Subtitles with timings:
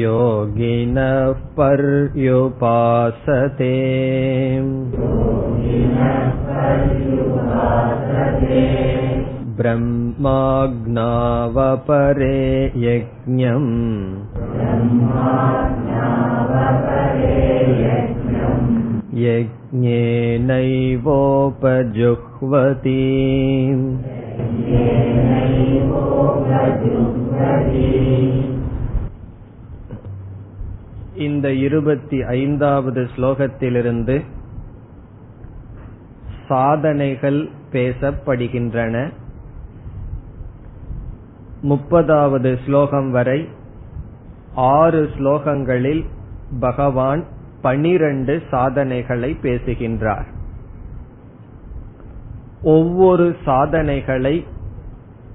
[0.00, 3.72] योगिनः पर्युपासते
[9.58, 10.87] ब्रह्म ब्रह्माज्ञावपरे
[12.83, 13.71] यज्ञम्
[21.61, 22.99] यज्ञेनैवोपजुह्वति
[31.25, 34.15] இந்த இருபத்தி ஐந்தாவது ஸ்லோகத்திலிருந்து
[36.47, 37.39] சாதனைகள்
[37.71, 38.95] பேசப்படுகின்றன
[41.68, 43.48] முப்பதாவது ஸ்லோகம் வரை
[44.54, 46.04] ஆறு ஸ்லோகங்களில்
[46.60, 47.24] பகவான்
[47.62, 50.26] பனிரண்டு சாதனைகளை பேசுகின்றார்.
[52.62, 54.44] ஒவ்வொரு சாதனைகளை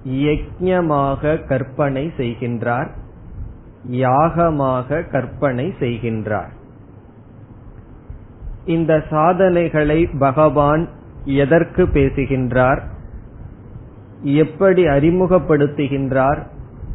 [0.05, 2.89] யஜ்யமாக கற்பனை செய்கின்றார்
[3.89, 6.51] யாகமாக கற்பனை செய்கின்றார்.
[8.65, 10.87] இந்த சாதனைகளை பகவான்
[11.25, 12.81] எதற்கு பேசுகின்றார்?
[14.21, 16.47] எப்படி அறிமுகப்படுத்துகின்றார்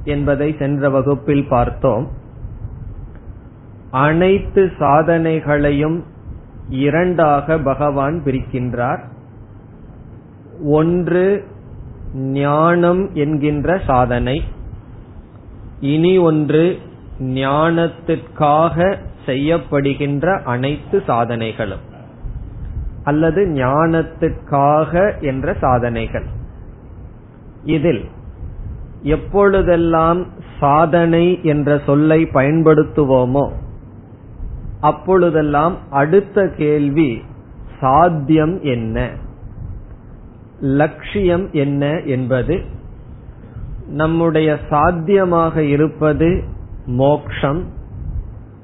[0.05, 2.11] என்பதை சென்ற வகுப்பில் பார்த்தோம்.
[3.91, 6.03] அனைத்து சாதனைகளையும்
[6.69, 9.01] இரண்டாக பகவான் பிரிக்கின்றார்.
[10.65, 11.45] ஒன்று
[12.15, 14.45] ஞானம் என்கின்ற சாதனை.
[15.81, 16.79] இனி ஒன்று
[17.19, 18.97] ஞானத்திற்காக
[19.27, 21.85] செய்யப்படுகின்ற அனைத்து சாதனைகளும்.
[23.03, 26.36] அல்லது ஞானத்திற்காக என்ற சாதனைகள்.
[27.67, 28.03] இதில்
[29.03, 30.21] எப்பொழுதெல்லாம்
[30.61, 33.47] சாதனை என்ற சொல்லை பயன்படுத்துவோமோ
[34.81, 37.23] அப்பொழுதெல்லாம் அடுத்த கேள்வி
[37.81, 39.11] சாத்தியம் என்ன?
[40.61, 42.61] லட்சியம் என்ன என்பது?
[43.89, 46.43] நம்முடைய சாத்தியமாக இருப்பது
[46.87, 47.63] மோக்ஷம்.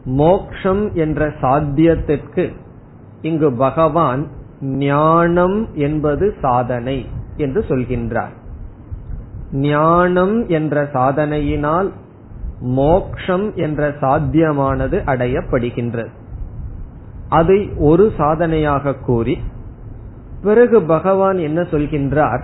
[0.04, 2.44] மோக்ஷம் என்ற சாத்தியத்திற்கு
[3.22, 4.26] இங்கு பகவான்
[4.60, 8.40] ஞானம் என்பது சாதனை என்று சொல்கின்றார்.
[9.52, 11.90] ஞானம் என்ற சாதனையினால்
[12.60, 16.08] மோக்ஷம் என்ற சாத்தியமானது அடையப்படுகின்றது.
[17.28, 19.38] அதை ஒரு சாதனையாக கூறி
[20.42, 22.42] பிறகு பகவான் என்ன சொல்கின்றார்?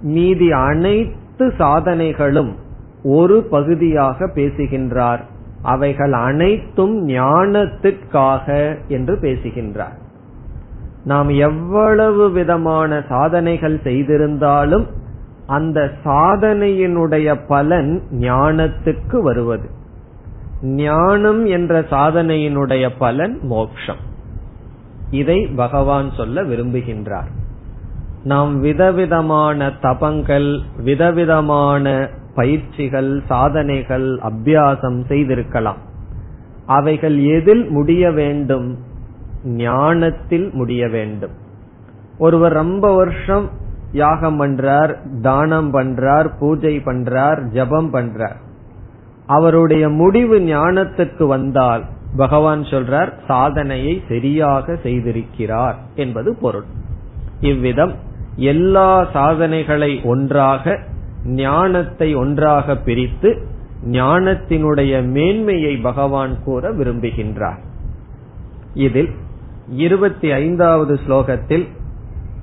[0.00, 2.54] மீதி அனைத்து சாதனைகளும்
[3.02, 5.24] ஒரு பகுதியாக பேசுகின்றார்.
[5.62, 9.98] அவைகள் அனைத்தும் ஞானத்திற்காக என்று பேசுகின்றார்.
[11.04, 14.86] நாம் எவ்வளவு விதமான சாதனைகள் செய்திருந்தாலும்
[15.50, 19.68] அந்த சாதனையினுடைய பலன் ஞானத்துக்கு வருவது.
[20.62, 24.00] ஞானம் என்ற சாதனையினுடைய பலன் மோக்ஷம்.
[25.10, 27.30] இதை பகவான் சொல்ல விரும்புகின்றார்.
[28.24, 35.80] நாம் விதவிதமான தபங்கள் விதவிதமான பயிற்சிகள் சாதனைகள் அபியாசம் செய்திருக்கலாம்.
[36.66, 38.78] அவைகள் எதில் முடிய வேண்டும்?
[39.44, 41.32] ஞானத்தில் முடிய வேண்டும்.
[42.18, 43.50] ஒருவர் ரொம்ப வருஷம்
[43.92, 48.36] யாகம் பண்றார் தானம் பண்றார் பூஜை பண்றார் ஜபம் பண்றார்.
[49.26, 51.84] அவருடைய முடிவு ஞானத்துக்கு வந்தால்
[52.16, 56.64] பகவான் சொல்றார் சாதனையை சரியாக செய்திருக்கிறார் என்பது பொருள்.
[57.40, 57.94] இவ்விதம்
[58.36, 60.78] எல்லா சாதனைகளை ஒன்றாக
[61.24, 63.48] ஞானத்தை ஒன்றாக பிரித்து
[63.84, 67.60] ஞானத்தினுடைய மேன்மையை பகவான் கூற விரும்புகின்றார்.
[68.74, 69.10] இதில்
[69.68, 71.68] இருபத்தி ஐந்தாவது ஸ்லோகத்தில்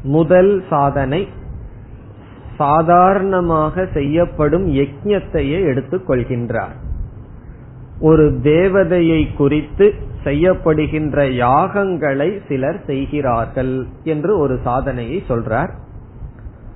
[0.07, 1.27] முதல் சாதனை
[2.57, 6.75] சாதாரணமாக செய்யப்படும் யஜ்யத்தையே எடுத்துக் கொள்கின்றார்.
[7.99, 13.73] ஒரு தேவதையை குறித்து செய்யப்படுகின்ற யாகங்களை சிலர் செய்கிறார்கள்
[14.03, 15.71] என்று ஒரு சாதனையை சொல்றார்.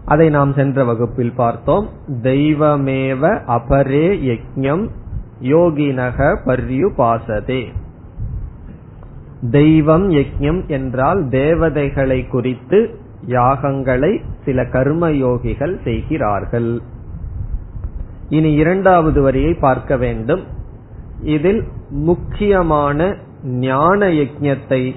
[0.06, 1.90] அதை நாம் சென்ற வகுப்பில் பார்த்தோம்.
[2.24, 4.88] தெய்வமேவ அபரே யஜ்யம்
[5.42, 7.62] யோகினக பர்யுபாசதே.
[9.52, 12.80] தெய்வம் யஜ்யம் என்றால் தேவதைகளை குறித்து
[13.28, 16.82] யாகங்களை சில கர்மயோகிகள் செய்கிறார்கள்.
[18.30, 20.44] இனி இரண்டாவது வரியை பார்க்க வேண்டும்.
[21.24, 24.96] இதில் முக்கியமான ஞான யஜத்தை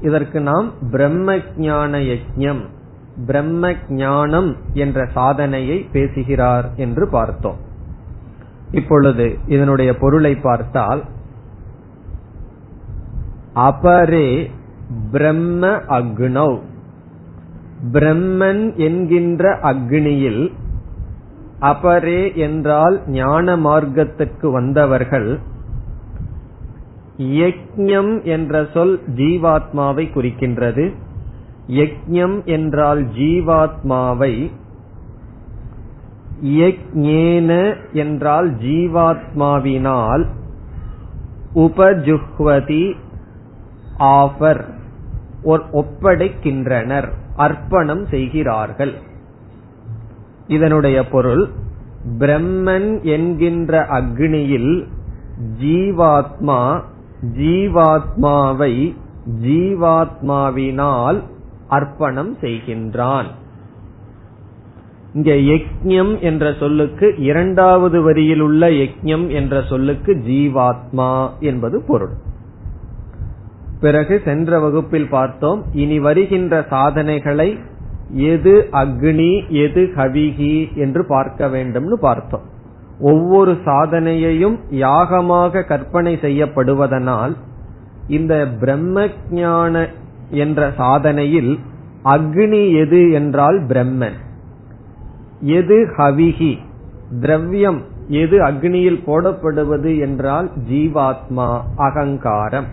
[0.00, 2.62] இதற்கு நாம் பிரம்ம ஞான யஜ்யம்
[3.26, 7.56] பிரம்ம ஞானம் என்ற சாதனையை பேசுகிறார் என்று பார்த்தோம்.
[8.70, 11.04] இப்பொழுது இதனுடைய பொருளை பார்த்தால்
[13.54, 14.50] அபரே
[15.12, 16.58] பிரம்ம அக்னவ்
[17.92, 20.52] பிரம்மன் என்கின்ற அக்னியில்
[21.60, 25.30] அபரே என்றால் ஞான மார்க்கத்திற்கு வந்தவர்கள்
[27.18, 30.84] யக்ஞம் என்ற சொல் ஜீவாத்மாவை குறிக்கின்றது.
[31.68, 34.34] யக்ஞம் என்றால் ஜீவாத்மாவை
[36.42, 37.50] யக்ஞேன
[37.92, 40.24] என்றால் ஜீவாத்மாவினால்
[41.54, 42.84] உபஜுஹ்வதி
[43.98, 44.62] ஆஃபர்
[45.82, 47.08] ஒப்படைக்கின்றனர்.
[47.44, 48.94] அர்ப்பணம் செய்கிறார்கள்.
[50.46, 51.44] இதனுடைய பொருள்
[52.18, 54.72] பிரம்மன் என்கின்ற அக்னியில்
[55.62, 56.60] ஜீவாத்மா
[57.38, 58.74] ஜீவாத்மாவை
[59.44, 61.18] ஜீவாத்மாவினால்
[61.68, 63.28] அர்ப்பணம் செய்கின்றான்.
[65.14, 72.14] இங்க யக்ஞம் என்ற சொல்லுக்கு இரண்டாவது வரியில் உள்ள யக்ஞம் என்ற சொல்லுக்கு ஜீவாத்மா என்பது பொருள்.
[73.80, 77.50] பிறகு சென்ற வகுப்பில் பார்த்தோம் இனி வருகின்ற சாதனைகளை
[78.32, 79.32] எது அக்னி
[79.64, 82.46] எது கவிகி என்று பார்க்க வேண்டும்னு பார்த்தோம்.
[83.10, 87.34] ஒவ்வொரு சாதனையையும் யாகமாக கற்பனை செய்யப்படுவதனால்
[88.16, 89.74] இந்த பிரம்ம ஞான
[90.42, 91.52] என்ற சாதனையில்
[92.14, 94.18] அக்னி எது என்றால் பிரம்மன்.
[95.58, 96.52] எது ஹவிகி
[97.20, 97.80] திரவியம்
[98.22, 101.48] எது அக்னியில் போடப்படுவது என்றால் ஜீவாத்மா
[101.86, 102.68] அகங்காரம்.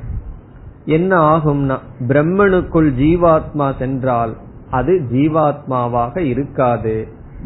[0.95, 1.75] என்ன ஆகும்னா
[2.09, 4.33] பிரம்மனுக்குள் ஜீவாத்மா சென்றால்
[4.69, 6.95] அது ஜீவாத்மாவாக இருக்காது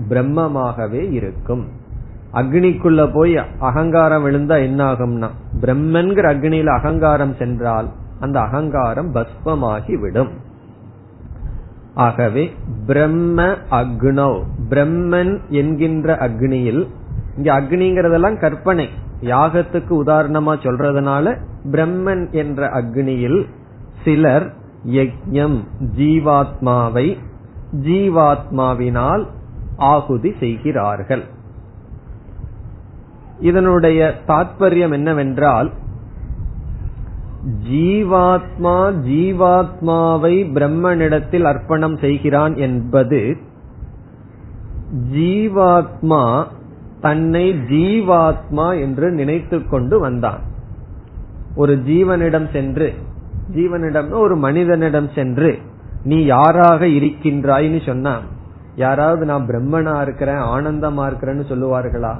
[0.09, 1.63] பிரம்மமாகவே இருக்கும்.
[2.33, 5.29] அக்னிக்குள்ள போய் அகங்காரம் விழுந்தா என்ன ஆகும்னா
[5.61, 7.89] பிரம்மன்கிற அக்னியில அகங்காரம் சென்றால்
[8.19, 10.31] அந்த அகங்காரம் பஸ்பமாகி விடும்.
[12.05, 12.43] ஆகவே
[12.85, 13.47] பிரம்ம
[13.79, 14.31] அக்னோ
[14.69, 16.83] பிரம்மன் என்கின்ற அக்னியில்
[17.37, 18.89] இங்க அக்னிங்கிறதெல்லாம் கற்பனை.
[19.21, 21.25] யாகத்துக்கு உதாரணமா சொல்றதுனால
[21.63, 23.47] பிரம்மன் என்ற அக்னியில்
[24.03, 24.53] சிலர்
[24.85, 25.59] யஜ்யம்
[25.97, 27.17] ஜீவாத்மாவை
[27.83, 29.27] ஜீவாத்மாவினால்
[29.77, 31.23] ஆகுதி செய்கிறார்கள்.
[33.39, 35.71] இதனுடைய தாற்பயம் என்னவென்றால்
[37.71, 43.37] ஜீவாத்மா ஜீவாத்மாவை பிரம்மனிடத்தில் அர்ப்பணம் செய்கிறான் என்பது
[45.13, 46.45] ஜீவாத்மா
[47.01, 50.49] தன்னை ஜீவாத்மா என்று நினைத்து கொண்டு வந்தான்.
[51.55, 52.93] ஒரு ஜீவனிடம் சென்று
[53.55, 55.59] ஜீவனிடம் ஒரு மனிதனிடம் சென்று
[56.03, 58.19] நீ யாராக இருக்கின்றாய்னு சொன்னா
[58.75, 62.13] யாராவது நான் பிரம்மனா இருக்கிறேன் ஆனந்தமா இருக்கிறேன்னு சொல்லுவார்களா?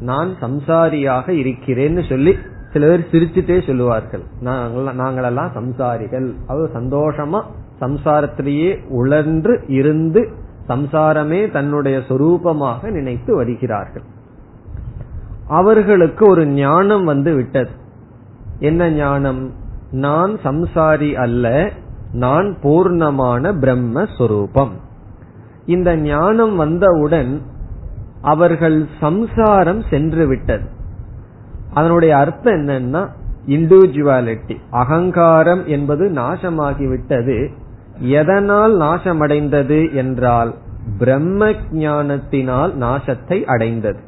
[0.00, 2.36] நான் சம்சாரியாக இருக்கிறேன்னு சொல்லி
[2.72, 4.22] சில பேர் சிரிச்சுட்டே சொல்லுவார்கள்.
[4.42, 6.34] நாங்களெல்லாம் சம்சாரிகள்.
[6.46, 7.42] அது சந்தோஷமா
[7.80, 10.28] சம்சாரத்திலேயே உழன்று இருந்து
[10.68, 14.02] சம்சாரமே தன்னுடைய சொரூபமாக நினைத்து வருகிறார்கள்.
[15.48, 17.70] அவர்களுக்கு ஒரு ஞானம் வந்து விட்டது.
[18.58, 19.50] என்ன ஞானம்?
[19.90, 21.72] நான் சம்சாரி அல்ல
[22.12, 24.72] நான் பூர்ணமான பிரம்மஸ்வரூபம்.
[25.66, 27.42] இந்த ஞானம் வந்தவுடன்
[28.22, 30.66] அவர்கள் சம்சாரம் சென்று விட்டது
[31.74, 33.08] அதனுடைய அர்த்தம் என்னன்னா
[33.46, 37.48] இண்டிவிஜுவாலிட்டி அகங்காரம் என்பது நாசமாகிவிட்டது.
[38.00, 40.54] எதனால் நாசமடைந்தது என்றால்
[40.98, 44.00] பிரம்ம ஞானத்தினால் நாசத்தை அடைந்தது.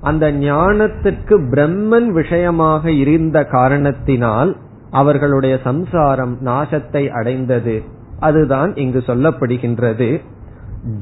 [0.00, 4.56] அந்த ஞானத்திற்கு பிரம்மன் விஷயமாக இருந்த காரணத்தினால்
[4.90, 7.82] அவர்களுடைய சம்சாரம் நாசத்தை அடைந்தது.
[8.20, 10.22] அதுதான் இங்கு சொல்லப்படுகின்றது.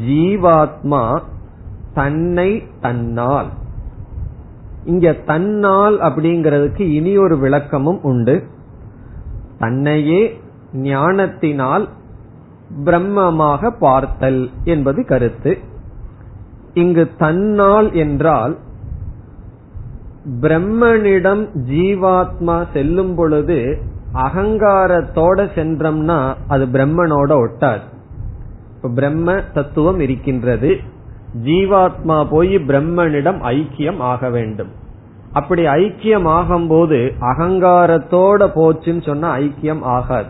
[0.09, 1.21] ஜீவாத்மா
[1.95, 3.47] தன்னை தன்னால்.
[4.85, 8.43] இங்க தன்னால் அப்படிங்கிறதுக்கு இனி ஒரு விளக்கமும் உண்டு.
[9.59, 10.41] தன்னையே
[10.73, 11.89] ஞானத்தினால்
[12.85, 15.59] பிரம்மமாக பார்த்தல் என்பது கருத்து.
[16.75, 18.59] இங்கு தன்னால் என்றால்
[20.41, 23.79] பிரம்மனிடம் ஜீவாத்மா செல்லும் பொழுது
[24.15, 27.81] அகங்காரத்தோட சென்றோம்னா அது பிரம்மனோட ஒட்டாது.
[28.77, 30.77] இப்ப பிரம்ம தத்துவம் இருக்கின்றது.
[31.45, 34.69] ஜீவாத்மா போய் பிரம்மனிடம் ஐக்கியம் ஆக வேண்டும்.
[35.33, 40.29] அப்படி ஐக்கியம் ஆகும்போது அகங்காரத்தோட போச்சுன்னு சொன்னா ஐக்கியம் ஆகாது.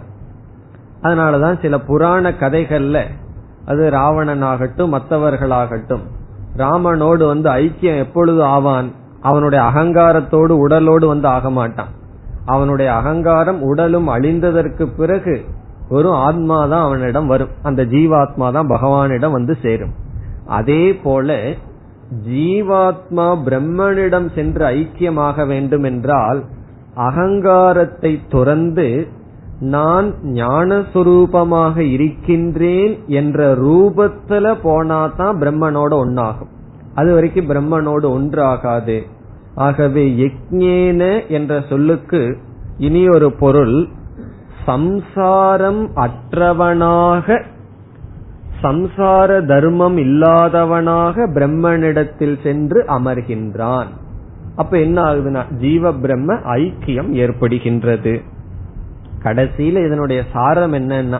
[1.03, 3.03] அதனாலதான் சில புராண கதைகள்ல
[3.67, 6.03] அது ராவணன் ஆகட்டும் மற்றவர்களாகட்டும்
[6.57, 9.03] ராமனோடு வந்து ஐக்கியம் எப்பொழுது ஆவான்?
[9.29, 11.93] அவனுடைய அகங்காரத்தோடு உடலோடு வந்து ஆக மாட்டான்
[12.55, 15.35] அவனுடைய அகங்காரம் உடலும் அழிந்ததற்கு பிறகு
[15.89, 17.53] ஒரு ஆத்மா தான் அவனிடம் வரும்.
[17.63, 19.95] அந்த ஜீவாத்மா தான் பகவானிடம் வந்து சேரும்.
[20.59, 21.37] அதே போல
[22.29, 26.41] ஜீவாத்மா பிரம்மனிடம் சென்று ஐக்கியமாக வேண்டும் என்றால்
[27.09, 28.89] அகங்காரத்தை துறந்து
[29.75, 36.53] நான் ஞானஸ்வரூபமாக இருக்கின்றேன் என்ற ரூபத்துல போனாதான் பிரம்மனோட ஒன்னாகும்
[36.95, 38.97] அது வரைக்கும் பிரம்மனோடு ஒன்றாகாது.
[39.55, 42.39] ஆகவே யக்ஞேன என்ற சொல்லுக்கு
[42.79, 43.89] இனி ஒரு பொருள்
[44.67, 47.43] சம்சாரம் அற்றவனாக
[48.63, 53.87] சம்சார தர்மம் இல்லாதவனாக பிரம்மனிடத்தில் சென்று அமர்கின்றான்.
[54.57, 58.23] அப்ப என்ன ஆகுதுன்னா ஜீவ பிரம்ம ஐக்கியம் ஏற்படுகின்றது.
[59.23, 61.19] கடைசியில இதனுடைய சாரம் என்னன்னா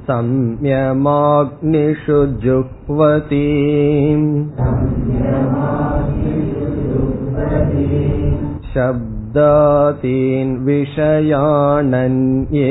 [0.08, 3.48] संयमाग्निषु जुह्वति
[8.74, 12.68] शब्दातीन् विषयाणन्ये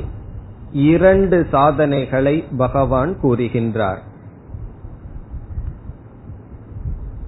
[0.90, 4.02] இரண்டு சாதனைகளை பகவான் கூறுகின்றார்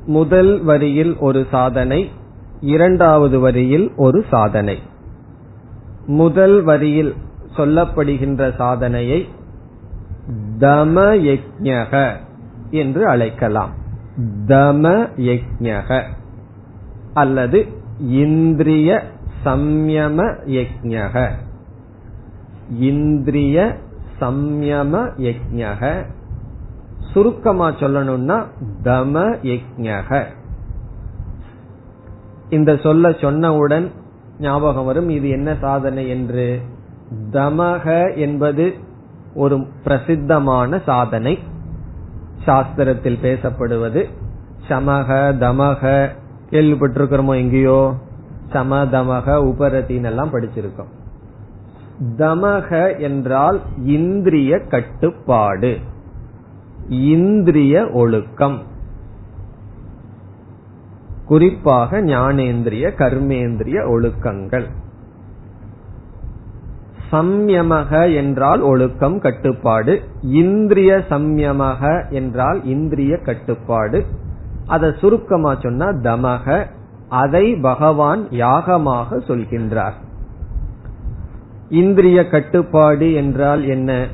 [0.08, 2.02] முதல் வரியில் ஒரு சாதனை
[2.66, 4.78] இரண்டாவது வரியில் ஒரு சாதனை
[6.16, 7.12] முதல் வரியில்
[7.58, 9.20] சொல்லப்படுகின்ற சாதனையை
[10.59, 11.95] தம யஜக
[12.71, 13.73] என்று அழைக்கலாம்.
[14.49, 14.85] தம
[15.17, 15.91] யஜக
[17.15, 17.59] அல்லது
[18.21, 18.91] இந்திரிய
[19.45, 21.17] சம்யம யஜக
[22.89, 23.57] இந்திரிய
[24.21, 25.83] சம்யம யஜக
[27.13, 28.39] சுருக்கமா சொல்லணும்னா
[28.85, 30.11] தம யஜக
[32.51, 33.87] இந்த சொல்ல சொன்னவுடன்
[34.39, 36.61] ஞாபகம் வரும் இது என்ன சாதனை என்று?
[37.33, 38.65] தமக என்பது
[39.37, 41.39] ஒரு பிரசித்தமான சாதனை.
[42.47, 44.09] சாஸ்திரத்தில் பேசப்படுவது
[44.69, 46.09] சமக தமக
[46.51, 47.95] கேள்விப்பட்டிருக்கிறோமோ எங்கேயோ?
[48.53, 50.93] சம தமக உபரத்தின் எல்லாம் படிச்சிருக்கோம்.
[52.17, 55.79] தமக என்றால் இந்திரிய கட்டுப்பாடு
[56.89, 58.63] இந்திரிய ஒழுக்கம்.
[61.27, 64.67] குறிப்பாக ஞானேந்திரிய கர்மேந்திரிய ஒழுக்கங்கள்.
[67.13, 70.03] சம்யமக என்றால் ஒழுக்கம் கட்டுப்பாடு.
[70.23, 74.05] இந்திரிய சம்யமக என்றால் இந்திரிய கட்டுப்பாடு.
[74.67, 76.67] அதை சுருக்கமா சொன்னா தமக
[77.09, 79.93] அதை பகவான் யாகமாக சொல்கின்றார்.
[81.69, 84.07] இந்திரிய கட்டுப்பாடு என்றால் என்ன?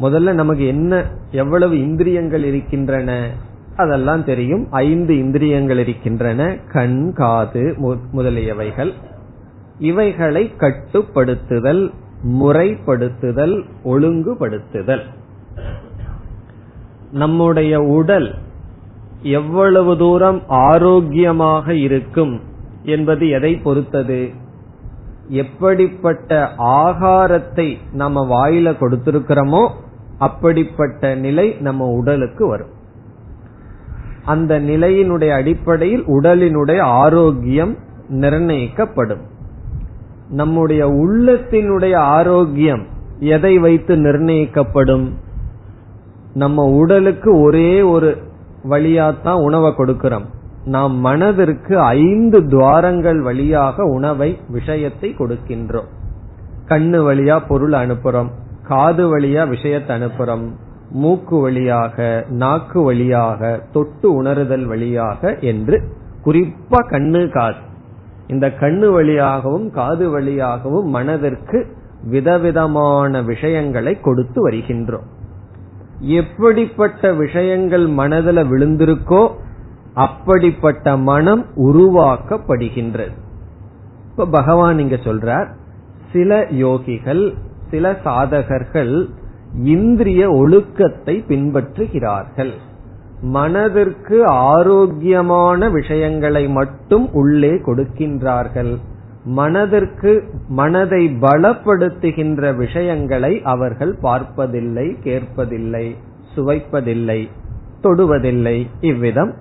[0.00, 3.30] முதல்ல நமக்கு என்ன எவ்வளவு இந்திரியங்கள் இருக்கின்றன?
[3.76, 4.66] அதெல்லாம் தெரியும்.
[4.70, 6.56] ஐந்து இந்திரியங்கள் இருக்கின்றன.
[6.72, 7.76] கண் காது
[8.16, 8.92] முதலியவைகள்.
[9.82, 11.82] இவைகளை கட்டுப்படுத்துதல்
[12.40, 15.04] முறைப்படுத்துதல் ஒழுங்குபடுத்துதல்.
[17.12, 18.28] நம்முடைய உடல்
[19.22, 22.40] எவ்வளவு தூரம் ஆரோக்கியமாக இருக்கும்
[22.82, 24.20] என்பது எதை பொறுத்தது?
[25.28, 29.64] எப்படிப்பட்ட ஆகாரத்தை நம்ம வாயில கொடுத்திருக்கிறோமோ
[30.18, 32.72] அப்படிப்பட்ட நிலை நம்ம உடலுக்கு வரும்.
[34.24, 37.76] அந்த நிலையினுடைய அடிப்படையில் உடலினுடைய ஆரோக்கியம்
[38.08, 39.30] நிர்ணயிக்கப்படும்.
[40.32, 42.86] நம்முடைய உள்ளத்தினுடைய ஆரோக்கியம்
[43.18, 45.10] எதை வைத்து நிர்ணயிக்கப்படும்?
[46.34, 48.16] நம்ம உடலுக்கு ஒரே ஒரு
[48.70, 50.24] வழியாத்தான் உணவை கொடுக்கிறோம்.
[50.64, 55.90] நாம் மனதிற்கு ஐந்து துவாரங்கள் வழியாக உணவை விஷயத்தை கொடுக்கின்றோம்.
[56.68, 58.30] கண்ணு வழியா பொருள் அனுப்புறோம்.
[58.62, 60.46] காது வழியா விஷயத்தை அனுப்புறோம்.
[60.90, 65.82] மூக்கு வழியாக நாக்கு வழியாக தொட்டு உணருதல் வழியாக என்று
[66.24, 67.70] குறிப்பா கண்ணு காது.
[68.32, 71.60] இந்த கண்ணு வழியாகவும் காது வழியாகவும் மனதிற்கு
[72.04, 75.08] விதவிதமான விஷயங்களை கொடுத்து வருகின்றோம்.
[76.18, 79.22] எப்படிப்பட்ட விஷயங்கள் மனதில் விழுந்திருக்கோ
[80.06, 83.16] அப்படிப்பட்ட மனம் உருவாக்கப்படுகின்றது.
[84.10, 85.48] இப்ப பகவான் இங்க சொல்றார்
[86.12, 87.24] சில யோகிகள்
[87.70, 88.94] சில சாதகர்கள்
[89.64, 92.52] இந்திரிய ஒழுக்கத்தை பின்பற்றுகிறார்கள்.
[93.22, 98.78] மனதிற்கு ஆரோக்கியமான விஷயங்களை மட்டும் உள்ளே கொடுக்கின்றார்கள்.
[99.24, 105.96] மனதிற்கு மனதை பலப்படுத்துகின்ற விஷயங்களை அவர்கள் பார்ப்பதில்லை கேட்பதில்லை
[106.36, 107.28] சுவைப்பதில்லை
[107.82, 108.66] தொடுவதில்லை.
[108.80, 109.34] இவ்விதம்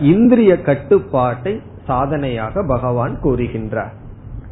[0.00, 3.92] இந்திரிய கட்டுப்பாட்டை சாதனையாக பகவான் கூறுகின்றார்.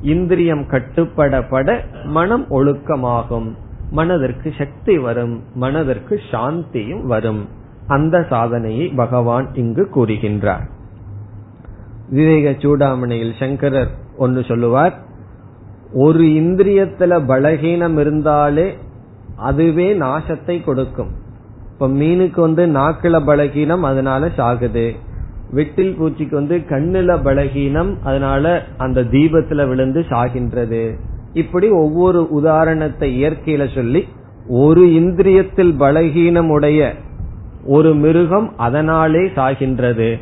[0.00, 3.54] இந்திரியம் கட்டுப்படப்பட மனம் ஒழுக்கமாகும்.
[3.90, 5.42] மனதிற்கு சக்தி வரும்.
[5.54, 7.62] மனதிற்கு சாந்தியும் வரும்.
[7.86, 10.64] அந்த சாதனையை பகவான் இங்கு கூறுகின்றார்.
[12.10, 14.94] விவேக சூடாமணியில் சங்கரர் ஒன்னு சொல்லுவார்
[15.92, 18.74] ஒரு இந்திரியத்துல பலகீனம் இருந்தாலே
[19.36, 21.08] அதுவே நாசத்தை கொடுக்கும்.
[21.72, 24.92] இப்ப மீனுக்கு வந்து நாக்குல பலகீனம் அதனால சாகுது.
[25.54, 30.94] வெட்டில் பூச்சிக்கு வந்து கண்ணுல பலகீனம் அதனால அந்த தீபத்துல விழுந்து சாகின்றது.
[31.32, 34.08] இப்படி ஒவ்வொரு உதாரணத்தை இயற்கையில சொல்லி
[34.48, 36.94] ஒரு இந்திரியத்தில் பலகீனம் உடைய
[37.66, 40.16] ஒரு மிருகம் அதனாலே சாகின்றது.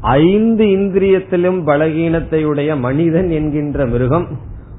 [0.00, 4.26] ஐந்து இந்திரியத்திலும் பலகீனத்தை உடைய மனிதன் என்கின்ற மிருகம்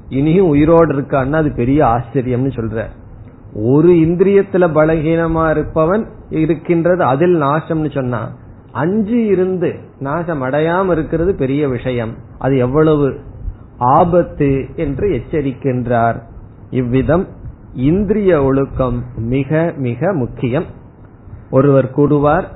[0.08, 2.84] இனியும் உயிரோடு இருக்கான்னு அது பெரிய ஆச்சரியம்னு சொல்ற.
[3.54, 8.36] ஒரு இந்திரியத்துல பலகீனமா இருப்பவன் இருக்கின்றது அதில் நாசம்னு சொன்னா.
[8.72, 12.14] அஞ்சு இருந்து நாசம் அடையாம இருக்கிறது பெரிய விஷயம்.
[12.38, 13.18] அது எவ்வளவு?
[13.78, 16.22] ஆபத்து என்று எச்சரிக்கின்றார்.
[16.70, 17.26] இவ்விதம்
[17.74, 20.64] இந்திரிய ஒழுக்கம் மிக மிக முக்கியம்.
[21.50, 22.46] ஒருவர் கூறுவார்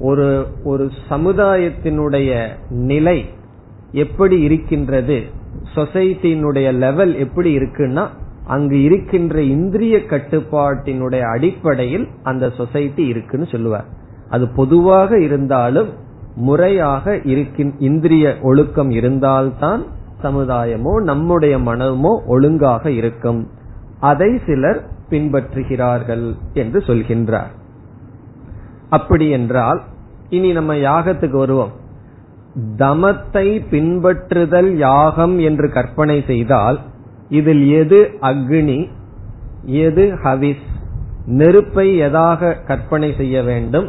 [0.00, 2.30] ஒரு ஒரு சமுதாயத்தினுடைய
[2.70, 3.18] நிலை
[3.92, 5.18] எப்படி இருக்கின்றது
[5.74, 8.04] சொசைட்டியினுடைய லெவல் எப்படி இருக்குன்னா
[8.46, 13.88] அங்கு இருக்கின்ற இந்திரிய கட்டுப்பாட்டினுடைய அடிப்படையில் அந்த சொசைட்டி இருக்குன்னு சொல்லுவார்.
[14.28, 15.90] அது பொதுவாக இருந்தாலும்
[16.36, 19.84] முறையாக இருக்கின் இந்திரிய ஒழுக்கம் இருந்தால்தான்
[20.22, 23.40] சமுதாயமோ நம்முடைய மனமோ ஒழுங்காக இருக்கும்.
[24.00, 24.80] அதை சிலர்
[25.10, 27.54] பின்பற்றுகிறார்கள் என்று சொல்கின்றார்.
[28.90, 29.80] அப்படி என்றால்
[30.30, 31.72] இனி நம்ம யாகத்துக்கு வருவோம்.
[32.78, 36.78] தமத்தை பின்பற்றுதல் யாகம் என்று கற்பனை செய்தால்
[37.28, 38.80] இதில் எது அக்னி
[39.80, 40.66] எது ஹவிஸ்
[41.26, 43.88] நெருப்பை எதாக கற்பனை செய்ய வேண்டும்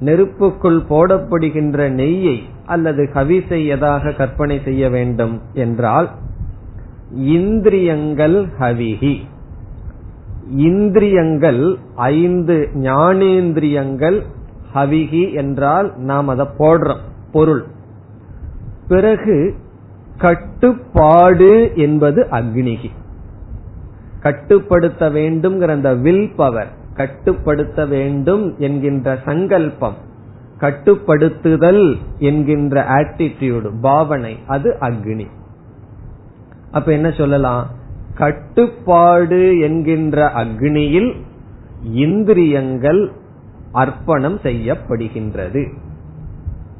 [0.00, 6.08] நெருப்புக்குள் போடப்படுகின்ற நெய்யை அல்லது ஹவிஸை எதாக கற்பனை செய்ய வேண்டும் என்றால்
[7.34, 9.14] இந்திரியங்கள் ஹவிஹி.
[10.50, 14.22] இந்திரியங்கள் ஐந்து ஞானேந்திரியங்கள்
[14.74, 17.00] ஹவிகி என்றால் நாம் அதை போடுறோம்
[17.32, 17.64] பொருள்.
[18.88, 19.54] பிறகு
[20.18, 22.90] கட்டுப்பாடு என்பது அக்னிகி
[24.20, 29.94] கட்டுப்படுத்த வேண்டும்ங்கிற அந்த வில் பவர் கட்டுப்படுத்த வேண்டும் என்கின்ற சங்கல்பம்
[30.60, 35.26] கட்டுப்படுத்துதல் என்கின்ற ஆட்டிடியூடு பாவனை அது அக்னி.
[36.70, 37.70] அப்ப என்ன சொல்லலாம்?
[38.14, 41.16] கட்டுப்பாடு என்கின்ற அக்னியில்
[41.92, 43.12] இந்திரியங்கள்
[43.72, 45.72] அர்ப்பணம் செய்யப்படுகின்றது.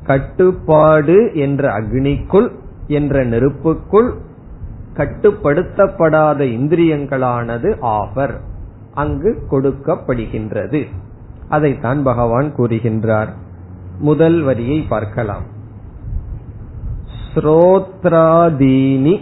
[0.05, 2.51] கட்டுப்பாடு என்ற அக்னிக்குள்
[2.87, 4.11] என்ற நெருப்புக்குள்
[4.97, 8.35] கட்டுப்படுத்தப்படாத இந்திரியங்களானது ஆஃபர்
[8.95, 10.87] அங்கு கொடுக்கப்படுகின்றது.
[11.49, 13.29] அதைத்தான் பகவான் கூறுகின்றார்.
[13.99, 15.43] முதல் வரியை பார்க்கலாம்.
[17.35, 19.21] ஸ்ரோத்ராதீனி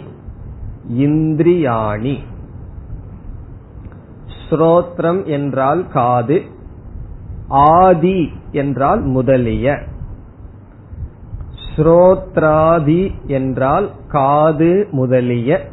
[0.91, 2.17] இந்திரியாணி.
[4.49, 6.41] ஸ்ரோத்ரம் என்றால் காது
[7.47, 9.83] ஆதி என்றால் முதலிய.
[11.75, 15.67] ஸ்ரோத்ராதி என்றால் காது முதலிய.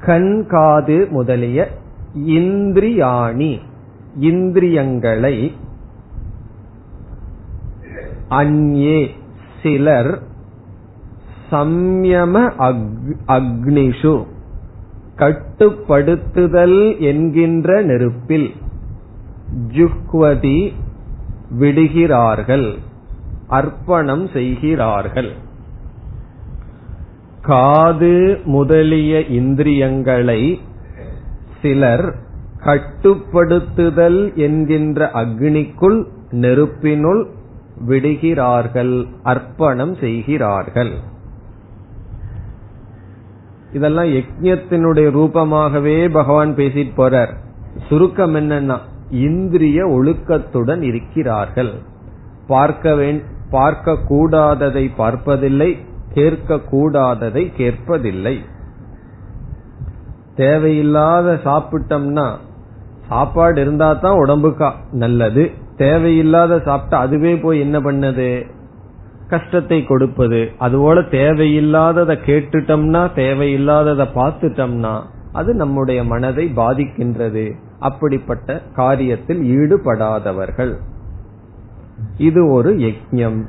[0.00, 1.68] கண் காது முதலிய.
[2.18, 3.60] இந்திரியாணி
[4.18, 5.54] இந்திரியங்களை
[8.28, 9.10] அந்யே
[9.62, 10.22] சிலர்
[11.50, 12.34] சம்யம
[13.26, 14.24] அக்னிஷு.
[15.16, 18.50] கட்டுப்படுத்துதல் என்கின்ற நெருப்பில்
[19.68, 20.72] ஜுஹ்வதி
[21.50, 22.78] விடுகிறார்கள்
[23.48, 25.32] அர்ப்பணம் செய்கிறார்கள்.
[27.42, 30.60] காது முதலிய இந்திரியங்களை
[31.62, 32.14] சிலர்
[32.64, 37.26] கட்டுப்படுத்துதல் என்கின்ற அக்னிக்குள் நெருப்பினுள்
[37.80, 41.14] விடுகிறார்கள் அர்ப்பணம் செய்கிறார்கள்.
[43.76, 47.32] இதெல்லாம் யஜ்யத்தினுடைய ரூபமாகவே பகவான் பேசிட்டு போறார்.
[47.88, 48.76] சுருக்கம் என்னன்னா
[49.10, 51.72] இந்திரிய ஒழுக்கத்துடன் இருக்கிறார்கள்.
[52.46, 52.96] பார்க்க
[53.50, 55.70] பார்க்க கூடாததை பார்ப்பதில்லை
[56.14, 58.36] கேட்க கூடாததை கேட்பதில்லை.
[60.36, 62.26] தேவையில்லாத சாப்பிட்டோம்னா
[63.08, 65.44] சாப்பாடு இருந்தா தான் உடம்புக்கு நல்லது.
[65.76, 68.28] தேவையில்லாத சாப்பிட்டா அதுவே போய் என்ன பண்ணது?
[69.28, 75.00] கஷ்டத்தை கொடுப்பது அதுபோல தேவையில்லாததை கேட்டுட்டோம்னா தேவையில்லாததை பார்த்துட்டோம்னா
[75.32, 77.52] அது நம்முடைய மனதை பாதிக்கின்றது.
[77.78, 80.74] அப்படிப்பட்ட காரியத்தில் ஈடுபடாதவர்கள்.
[82.16, 83.44] இது ஒரு யஜ்யம்.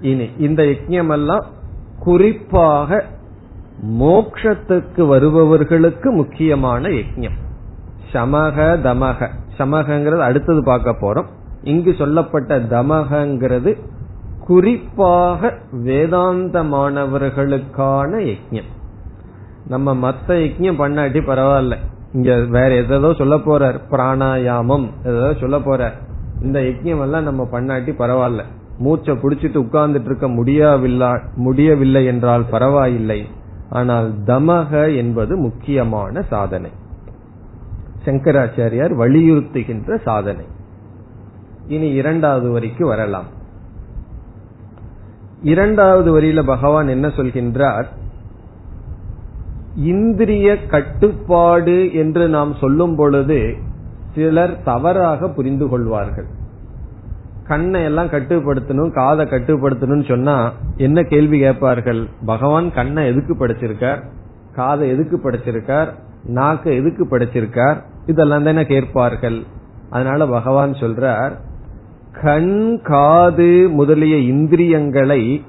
[0.00, 1.46] இனி இந்த யஜ்யம் எல்லாம்
[1.98, 3.04] குறிப்பாக
[4.00, 7.38] மோக்ஷத்துக்கு வருபவர்களுக்கு முக்கியமான யஜ்யம்.
[8.12, 9.28] சமக தமக.
[9.58, 11.26] சமகங்கிறது அடுத்தது பார்க்க போறோம்.
[11.62, 13.76] இங்கு சொல்லப்பட்ட தமகங்கிறது
[14.48, 18.68] குறிப்பாக வேதாந்த மாணவர்களுக்கான யஜ்யம்.
[19.66, 21.76] நம்ம மத்த யஜ்யம் பண்ணாட்டி பரவாயில்ல.
[22.12, 23.78] இங்க வேற எதோ சொல்ல போறார்.
[23.90, 25.92] பிராணாயாமம் ஏதோ சொல்ல போறார்.
[26.42, 28.42] இந்த யஜ்யம் எல்லாம் நம்ம பண்ணாட்டி பரவாயில்ல.
[28.78, 33.26] மூச்சை புடிச்சிட்டு உட்கார்ந்துட்டு இருக்க முடியவில்லை முடியவில்லை என்றால் பரவாயில்லை.
[33.70, 36.70] ஆனால் தமக என்பது முக்கியமான சாதனை.
[38.04, 40.44] சங்கராச்சாரியார் வலியுறுத்துகின்ற சாதனை.
[41.68, 43.36] இனி இரண்டாவது வரிக்கு வரலாம்.
[45.42, 47.84] இரண்டாவது வரியில பகவான் என்ன சொல்கின்றார்?
[49.76, 53.56] இந்திரிய கட்டுப்பாடு என்று நாம் சொல்லும் பொழுது
[54.14, 56.26] சிலர் தவறாக புரிந்து கொள்வார்கள்.
[57.46, 62.08] கண்ணை எல்லாம் கட்டுப்படுத்தணும் காதை கட்டுப்படுத்தணும்னு சொன்னா என்ன கேள்வி கேட்பார்கள்?
[62.26, 64.02] பகவான் கண்ணை எதுக்கு படைச்சிருக்கார்?
[64.54, 65.88] காதை எதுக்கு படைச்சிருக்கார்?
[66.24, 67.82] நாக்கை எதுக்கு படைச்சிருக்கார்?
[68.06, 69.42] இதெல்லாம் தானே கேட்பார்கள்.
[69.90, 71.32] அதனால பகவான் சொல்றார்
[72.12, 75.44] கண் காது முதலிய இந்திரியங்களை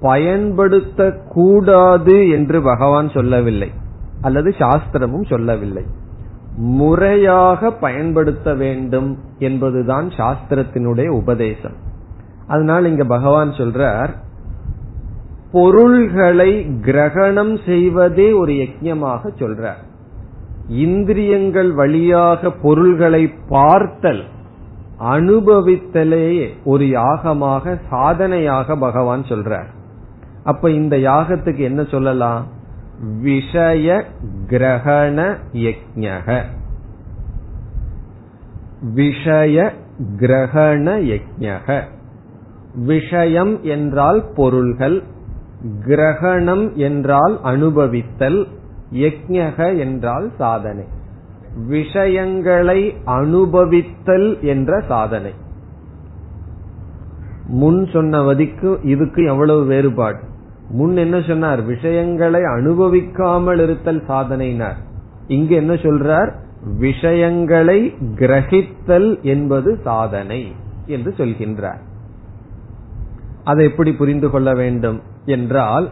[0.00, 3.70] பயன்படுத்த கூடாது என்று பகவான் சொல்லவில்லை.
[4.20, 5.84] அல்லது சாஸ்திரமும் சொல்லவில்லை.
[6.56, 11.74] முறையாக பயன்படுத்த வேண்டும் என்பதுதான் சாஸ்திரத்தினுடைய உபதேசம்.
[12.46, 14.08] அதனால் இங்க பகவான் சொல்றார்
[15.52, 19.82] பொருள்களை கிரகணம் செய்வதே ஒரு யஜ்யமாக சொல்றார்.
[20.68, 24.24] இந்திரியங்கள் வழியாக பொருள்களை பார்த்தல்
[25.00, 29.66] அனுபவித்தலேயே ஒரு யாகமாக சாதனையாக பகவான் சொல்றார்.
[30.44, 32.46] அப்ப இந்த யாகத்துக்கு என்ன சொல்லலாம்?
[33.20, 34.04] விஷய
[34.46, 36.42] கிரகண யஜக
[38.80, 39.72] விஷய
[40.16, 41.80] கிரகண யஜக
[42.74, 45.02] விஷயம் என்றால் பொருள்கள்
[45.86, 48.46] கிரகணம் என்றால் அனுபவித்தல்
[48.92, 50.84] யஜக என்றால் சாதனை.
[51.56, 55.32] விஷயங்களை அனுபவித்தல் என்ற சாதனை.
[57.46, 60.18] முன் சொன்னவதிக்கு இதுக்கு எவ்வளவு வேறுபாடு.
[60.68, 61.62] முன் என்ன சொன்னார்?
[61.62, 64.76] விஷயங்களை அனுபவிக்காமல் இருத்தல் சாதனைனார்.
[65.26, 66.32] இங்கு என்ன சொல்றார்?
[66.78, 70.52] விஷயங்களை கிரகித்தல் என்பது சாதனை
[70.86, 71.80] என்று சொல்கின்றார்.
[73.44, 75.00] அதை எப்படி புரிந்து கொள்ள வேண்டும்?
[75.24, 75.90] என்றால்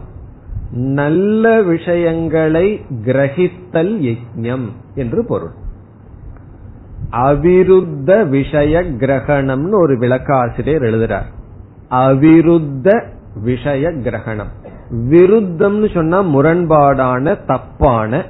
[0.75, 5.51] நல்ல விஷயங்களை கிரகித்தல் யஜ்யம் என்று பொருள்.
[7.11, 11.31] அவிருத்த விஷய கிரகணம்னு ஒரு விளக்காசிரியர் எழுதுறார்.
[11.91, 13.03] அவிருத்த
[13.41, 14.51] விஷய கிரகணம்.
[15.09, 18.25] விருத்தம்னு சொன்னா முரண்பாடான தப்பான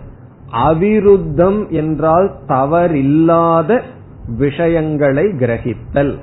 [0.51, 3.81] அவிருத்தம் என்றால் தவறில்லாத
[4.27, 6.17] விஷயங்களை கிரகித்தல்.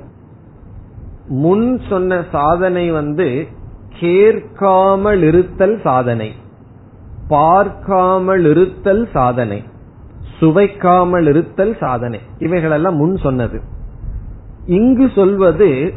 [1.27, 3.47] முன் சொன்ன சாதனை வந்து
[3.99, 6.31] கேட்காமல் இருத்தல் சாதனை.
[7.27, 9.63] பார்க்காமல் இருத்தல் சாதனை.
[10.39, 12.19] சுவைக்காமல் இருத்தல் சாதனை.
[12.39, 13.61] இவைகளெல்லாம் முன் சொன்னது.
[14.65, 15.93] இங்கு சொல்வது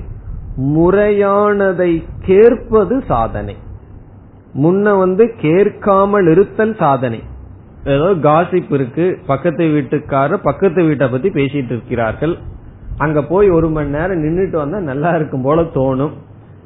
[0.61, 3.57] முறையானதை கேட்பது சாதனை.
[4.54, 7.22] முன்ன வந்து கேட்காமல் இருத்தல் சாதனை.
[7.85, 12.38] ஏதோ காசிப் இருக்கு பக்கத்து வீட்டுக்காரர் பக்கத்து வீட்டை பத்தி பேசிட்டு இருக்கிறார்கள்.
[12.96, 16.11] அங்க போய் ஒரு மணி நேரம் நின்றுட்டு வந்தா நல்லா இருக்கும் போல தோணும்.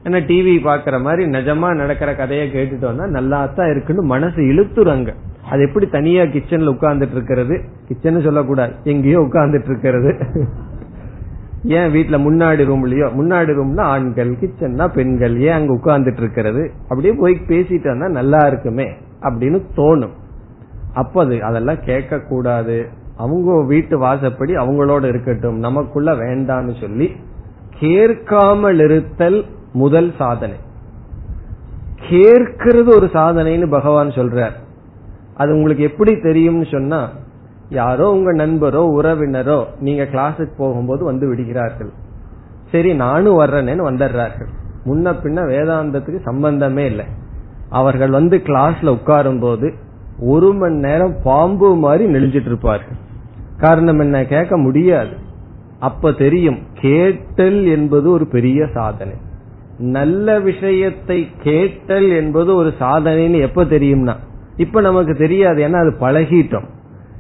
[0.05, 5.13] ஏன்னா டிவி பாக்குற மாதிரி நிஜமா நடக்கிற கதையை கேட்டுட்டு வந்தா நல்லா தான் இருக்குன்னு மனசு இழுத்துறாங்க
[5.51, 7.55] அது எப்படி தனியா கிச்சன்ல உட்கார்ந்துட்டு இருக்கிறது?
[7.89, 8.73] கிச்சன் சொல்லக்கூடாது.
[8.85, 10.11] எங்கேயோ உட்கார்ந்துட்டு இருக்கிறது.
[11.65, 15.41] ஏன் வீட்டுல முன்னாடி ரூம்லயோ முன்னாடி ரூம்னா ஆண்கள் கிச்சன்னா பெண்கள்.
[15.41, 16.71] ஏன் அங்க உட்கார்ந்துட்டு இருக்கிறது?
[16.83, 18.87] அப்படியே போய் பேசிட்டு வந்தா நல்லா இருக்குமே
[19.23, 20.15] அப்படின்னு தோணும்.
[20.95, 25.59] அப்ப அது அதெல்லாம் கேட்க கூடாது அவங்க வீட்டு வாசப்படி அவங்களோட இருக்கட்டும்.
[25.59, 27.17] நமக்குள்ள வேண்டான்னு சொல்லி
[27.79, 30.57] கேட்காமல் இருத்தல் முதல் சாதனை.
[32.09, 34.53] கேட்கிறது ஒரு சாதனைன்னு பகவான் சொல்றார்.
[35.35, 37.09] அது உங்களுக்கு எப்படி தெரியும்னு சொன்னா
[37.69, 41.91] யாரோ உங்க நண்பரோ உறவினரோ நீங்க கிளாஸுக்கு போகும்போது வந்து விடுகிறார்கள்.
[42.73, 44.49] சரி நானும் வர்றேன்னு வந்துடுறார்கள்.
[44.85, 47.05] முன்ன பின்ன வேதாந்தத்துக்கு சம்பந்தமே இல்லை.
[47.69, 49.75] அவர்கள் வந்து கிளாஸ்ல உட்காரும் போது
[50.21, 52.97] ஒரு மணி நேரம் பாம்பு மாதிரி நெளிஞ்சிட்டு இருப்பார்கள்.
[53.57, 54.25] காரணம் என்ன?
[54.25, 55.11] கேட்க முடியாது.
[55.79, 59.13] அப்ப தெரியும் கேட்டல் என்பது ஒரு பெரிய சாதனை.
[59.79, 64.17] நல்ல விஷயத்தை கேட்டல் என்பது ஒரு சாதனைன்னு எப்ப தெரியும்னா?
[64.57, 66.69] இப்ப நமக்கு தெரியாது ஏன்னா அது பழகிட்டோம்.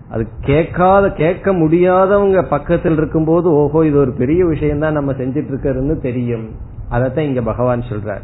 [0.08, 6.00] அது கேட்காத கேட்க முடியாதவங்க பக்கத்தில் இருக்கும்போது ஓஹோ இது ஒரு பெரிய விஷயம் தான் நம்ம செஞ்சிட்டு இருக்கிறதுன்னு
[6.00, 6.50] தெரியும்.
[6.90, 8.22] அதத்தான் இங்க பகவான் சொல்றார்.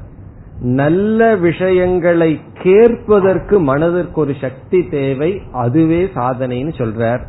[0.61, 7.21] நல்ல விஷயங்களை கேட்பதற்கு மனதிற்கு ஒரு சக்தி தேவை அதுவே சாதனைன்னு சொல்றார்.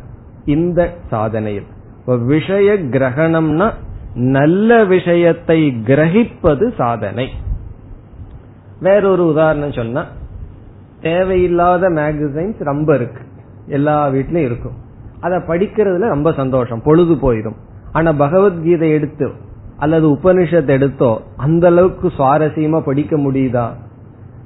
[0.44, 1.66] இந்த சாதனையில்.
[2.06, 3.72] விஷய கிரகணம்னா
[4.16, 7.28] நல்ல விஷயத்தை கிரகிப்பது சாதனை.
[8.80, 10.04] வேறொரு உதாரணம் சொன்னா
[11.00, 13.22] தேவையில்லாத மேகசைன்ஸ் ரொம்ப இருக்கு.
[13.66, 14.72] எல்லா வீட்லயும் இருக்கும்.
[15.20, 16.82] அதை படிக்கிறதுல ரொம்ப சந்தோஷம்.
[16.82, 17.56] பொழுது போயிடும்.
[17.92, 19.30] ஆனா பகவத்கீதை எடுத்து
[19.76, 23.70] அல்லது உபனிஷத் எடுத்தோ அந்த அளவுக்கு சுவாரஸ்யமா படிக்க முடியுதா?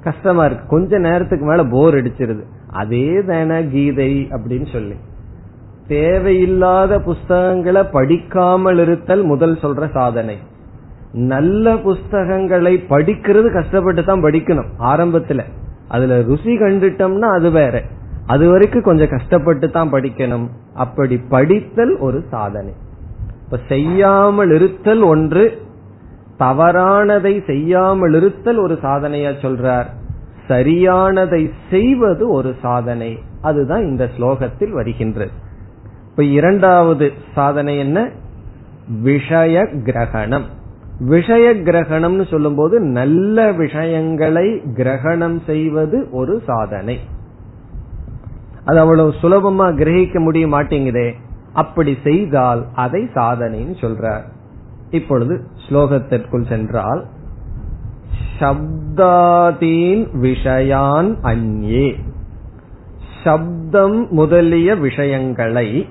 [0.03, 0.65] கஷ்டமா இருக்கு.
[0.67, 2.43] கொஞ்ச நேரத்துக்கு மேல போர் அடிச்சிருது.
[2.69, 4.95] அதே தான கீதை அப்படின்னு சொல்லி.
[5.91, 10.37] தேவையில்லாத புஸ்தகங்களை படிக்காமல் இருத்தல் முதல் சொல்ற சாதனை.
[11.13, 15.41] நல்ல புஸ்தகங்களை படிக்கிறது கஷ்டப்பட்டு தான் படிக்கணும் ஆரம்பத்துல.
[15.87, 17.83] அதுல ருசி கண்டுட்டோம்னா அது வேற.
[18.25, 20.47] அது வரைக்கும் கொஞ்சம் கஷ்டப்பட்டு தான் படிக்கணும்.
[20.73, 22.73] அப்படி படித்தல் ஒரு சாதனை.
[23.45, 25.43] இப்ப செய்யாமல் இருத்தல் ஒன்று
[26.39, 29.89] தவறானதை செய்யாமல் இருத்தல் ஒரு சாதனையா சொல்றார்.
[30.47, 33.19] சரியானதை செய்வது ஒரு சாதனை.
[33.41, 35.49] அதுதான் இந்த ஸ்லோகத்தில் வருகின்றது.
[36.11, 38.09] இப்ப இரண்டாவது சாதனை என்ன?
[39.01, 40.45] விஷய கிரகணம்.
[40.99, 46.99] விஷய கிரகணம்னு சொல்லும் போது நல்ல விஷயங்களை கிரகணம் செய்வது ஒரு சாதனை.
[48.65, 51.11] அது அவ்வளவு சுலபமா கிரகிக்க முடிய மாட்டேங்குதே.
[51.53, 54.23] அப்படி செய்தால் அதை சாதனைன்னு சொல்றார்.
[54.89, 57.05] இப்பொழுது ஸ்லோகத்திற்குள் சென்றால்
[58.39, 61.95] சப்தாதீன் விஷயான் அந்யே.
[63.23, 65.87] சப்தம் முதலிய விஷயங்களை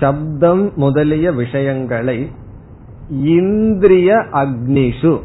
[0.00, 2.30] சப்தம் முதலிய விஷயங்களை
[3.10, 5.20] இந்திரிய அக்னிஷு.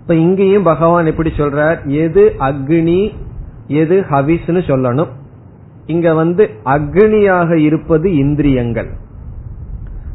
[0.00, 1.86] இப்ப இங்கேயும் பகவான் எப்படி சொல்றார்?
[1.86, 3.12] எது அக்னி
[3.66, 5.08] எது ஹவிஸ்னு சொல்லணும்.
[5.86, 8.90] இங்க வந்து அக்னியாக இருப்பது இந்திரியங்கள்.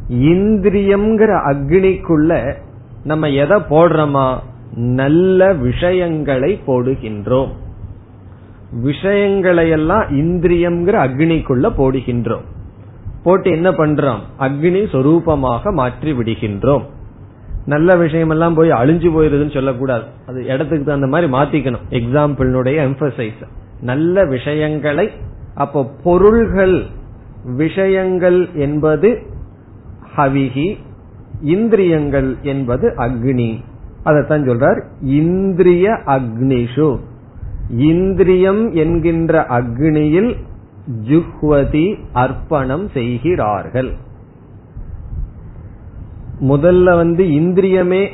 [0.08, 2.54] இந்திரியம்ங்கிற அக்னிக்குள்ள
[3.04, 4.38] நம்ம எதை போடுறோமா?
[4.74, 7.50] நல்ல விஷயங்களை போடுகின்றோம்.
[8.82, 12.46] விஷயங்களை எல்லாம் இந்திரியம்ங்கிற அக்னிக்குள்ள போடுகின்றோம்.
[13.22, 14.20] போட்டு என்ன பண்றோம்?
[14.38, 16.84] அக்னி சொரூபமாக மாற்றி விடுகின்றோம்.
[17.66, 20.04] நல்ல விஷயம் எல்லாம் போய் அழிஞ்சு போயிருதுன்னு சொல்லக்கூடாது.
[20.26, 21.86] அது இடத்துக்கு தகுந்த மாதிரி மாத்திக்கணும்.
[21.90, 23.42] எக்ஸாம்பிள்னுடைய எம்பசைஸ்
[23.80, 25.10] நல்ல விஷயங்களை
[25.54, 26.84] அப்போ பொருள்கள்
[27.56, 29.22] விஷயங்கள் என்பது
[30.16, 30.76] ஹவிகி
[31.42, 33.50] இந்திரியங்கள் என்பது அக்னி.
[34.04, 36.98] அதத்தான் சொல்றார் இந்திரிய அக்னிஷு.
[37.76, 40.36] இந்திரியம் என்கின்ற அக்னியில்
[40.90, 43.92] ஜுஹ்வதி அர்ப்பணம் செய்கிறார்கள்.
[46.40, 48.08] முதல்ல வந்து இந்திரியமே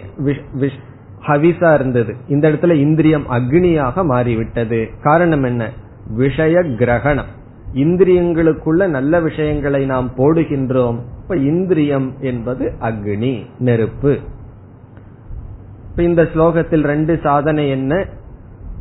[1.27, 2.15] ஹவிசா இருந்தது.
[2.29, 4.89] இந்த இடத்துல இந்திரியம் அக்னியாக மாறிவிட்டது.
[5.03, 5.71] காரணம் என்ன?
[6.11, 7.35] விஷய கிரகணம்.
[7.75, 10.99] இந்திரியங்களுக்குள்ள நல்ல விஷயங்களை நாம் போடுகின்றோம்.
[11.23, 14.19] இப்ப இந்திரியம் என்பது அக்னி நெருப்பு.
[15.91, 18.07] இப்ப இந்த ஸ்லோகத்தில் ரெண்டு சாதனை என்ன?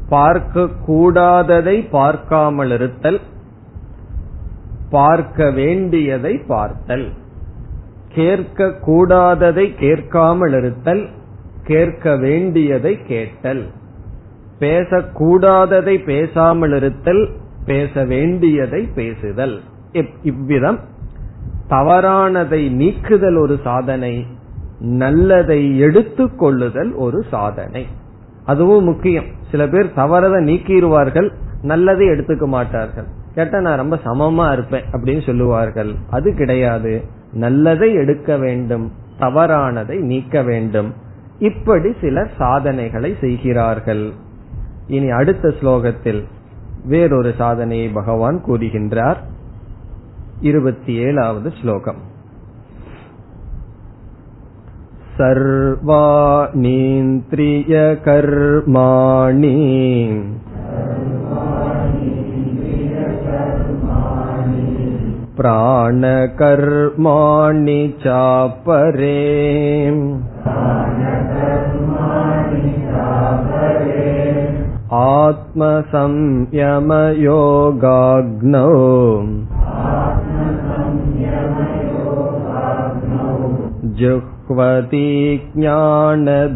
[0.10, 3.20] பார்க்க கூடாததை பார்க்காமல் இருத்தல்
[4.96, 7.08] பார்க்க வேண்டியதை பார்த்தல்.
[8.14, 11.04] கேட்க கூடாததை கேட்காமல் இருத்தல்
[11.64, 13.64] கேட்க வேண்டியதை கேட்டல்.
[14.60, 17.24] பேசக்கூடாததை பேசாமல் இருத்தல்
[17.66, 19.58] பேச வேண்டியதை பேசுதல்.
[20.24, 20.80] இவ்விதம்.
[21.70, 24.14] தவறானதை நீக்குதல் ஒரு சாதனை
[24.80, 27.86] நல்லதை எடுத்துக்கொள்ளுதல் ஒரு சாதனை.
[28.46, 29.30] அதுவும் முக்கியம்.
[29.52, 31.30] சில பேர் தவறதை நீக்கிடுவார்கள்
[31.62, 33.15] நல்லதை எடுத்துக்க மாட்டார்கள்.
[33.35, 40.95] கேட்டா நான் ரொம்ப சமமா இருப்பேன் அப்படின்னு சொல்லுவார்கள் அது கிடையாது நல்லதை எடுக்க வேண்டும் தவறானதை நீக்க வேண்டும்
[41.41, 44.13] இப்படி சிலர் சாதனைகளை செய்கிறார்கள்
[44.89, 46.25] இனி அடுத்த ஸ்லோகத்தில்
[46.85, 49.19] வேறொரு சாதனையை பகவான் கூறுகின்றார்
[50.43, 52.09] இருபத்தி ஏழாவது ஸ்லோகம்
[58.33, 60.54] सर्वाणीन्द्रियकर्माणि
[65.37, 66.53] प्राणकर्माणि
[68.05, 69.17] चापरे
[75.01, 75.91] आत्मसंयमयोगाग्नौ
[84.01, 85.09] जुह्वति
[85.57, 86.47] ज्ञानदीपिते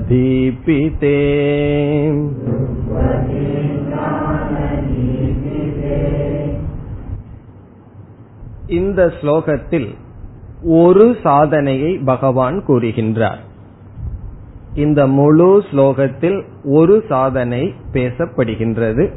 [8.70, 9.96] இந்த ஸ்லோகத்தில்
[10.64, 13.38] ஒரு சாதனையை பகவான் கூறுகின்றார்.
[14.74, 19.14] இந்த முழு ஸ்லோகத்தில் ஒரு சாதனை பேசப்படுகின்றது.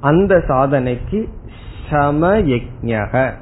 [0.00, 1.28] அந்த சாதனைக்கு
[1.90, 3.32] சமயஜக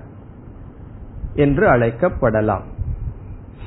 [1.35, 2.63] என்று அழைக்கப்படலாம்.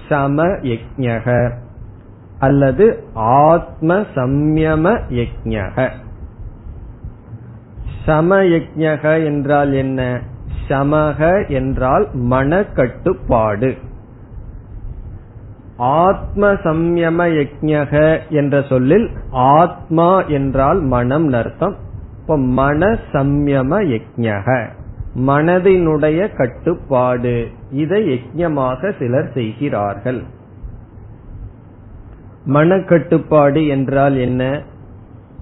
[0.09, 1.51] சமயஜக
[2.39, 5.89] அல்லது ஆத்ம சம்யம யஜக
[8.05, 10.21] சமயஜக என்றால் என்ன?
[10.67, 13.77] சமக என்றால் மனக்கட்டுப்பாடு.
[15.77, 21.75] ஆத்ம சம்யம யஜக என்ற சொல்லில் ஆத்மா என்றால் மனம் அர்த்தம்
[22.21, 24.67] இப்ப மன சம்யம யஜக
[25.15, 27.47] மனதினுடைய கட்டுப்பாடு.
[27.71, 30.23] இதை யஜ்யமாக சிலர் செய்கிறார்கள்.
[32.47, 34.61] மனக்கட்டுப்பாடு என்றால் என்ன?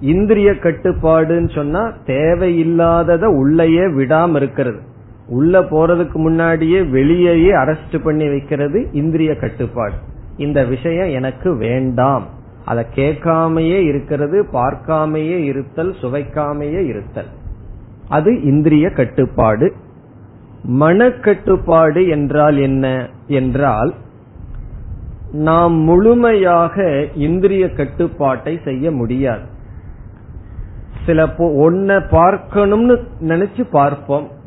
[0.00, 4.80] இந்திரிய கட்டுப்பாடுன்னு சொன்னா தேவையில்லாதத உள்ளேயே விடாம இருக்கிறது.
[5.32, 9.94] உள்ள போறதுக்கு முன்னாடியே வெளியேயே அரெஸ்ட் பண்ணி வைக்கிறது இந்திரிய கட்டுப்பாடு.
[10.36, 12.26] இந்த விஷயம் எனக்கு வேண்டாம்.
[12.64, 17.26] அதை கேட்காமையே இருக்கிறது பார்க்காமையே இருத்தல் சுவைக்காமையே இருத்தல்.
[18.08, 19.72] அது இந்திரிய கட்டுப்பாடு.
[20.80, 23.08] மனக்கட்டுப்பாடு என்றால் என்ன?
[23.26, 23.94] என்றால்
[25.32, 29.42] நாம் முழுமையாக இந்திரிய கட்டுப்பாட்டை செய்ய முடியாது.
[31.06, 34.40] சில ஒன்ன பார்க்கணும்னு நினைச்சு பார்ப்போம்.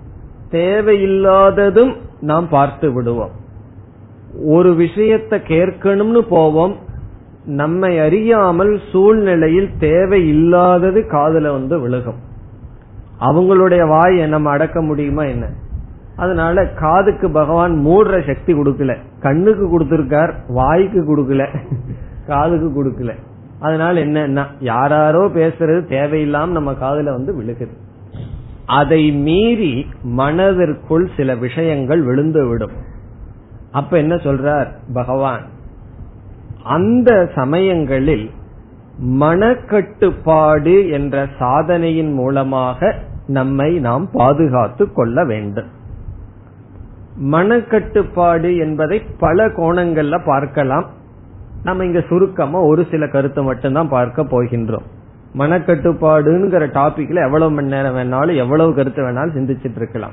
[0.56, 3.32] தேவையில்லாததும் நாம் பார்த்து விடுவோம்.
[4.46, 6.76] ஒரு விஷயத்தை கேட்கணும்னு போவோம்.
[7.46, 12.24] நம்மை அறியாமல் சூழ்நிலையில் தேவையில்லாதது காதல வந்து விழுகும்.
[13.20, 15.50] அவங்களுடைய வாயை நம்ம அடக்க முடியுமா என்ன?
[16.16, 18.98] அதனால காதுக்கு பகவான் மூடுற சக்தி கொடுக்கல.
[19.22, 21.48] கண்ணுக்கு கொடுத்திருக்கார் வாய்க்கு கொடுக்கல.
[22.28, 23.14] காதுக்கு கொடுக்கல.
[23.60, 27.85] அதனால என்னன்னா யாராரோ பேசுறது தேவையில்லாம நம்ம காதுல வந்து விழுகுது.
[28.66, 32.76] அதை மீறி மனதிற்குள் சில விஷயங்கள் விழுந்துவிடும்.
[33.72, 35.42] அப்ப என்ன சொல்றார் பகவான்?
[36.64, 38.32] அந்த சமயங்களில்
[39.04, 42.96] மனக்கட்டுப்பாடு என்ற சாதனையின் மூலமாக
[43.28, 45.68] நம்மை நாம் பாதுகாத்து கொள்ள வேண்டும்.
[47.32, 50.86] மனக்கட்டுப்பாடு என்பதை பல கோணங்கள்ல பார்க்கலாம்.
[51.64, 54.86] நம்ம இங்க சுருக்கமா ஒரு சில கருத்தை மட்டும்தான் பார்க்க போகின்றோம்.
[55.38, 60.12] மனக்கட்டுப்பாடுங்கிற டாபிக்ல எவ்வளவு மணி நேரம் வேணாலும் எவ்வளவு கருத்து வேணாலும் சிந்திச்சிட்டு இருக்கலாம்.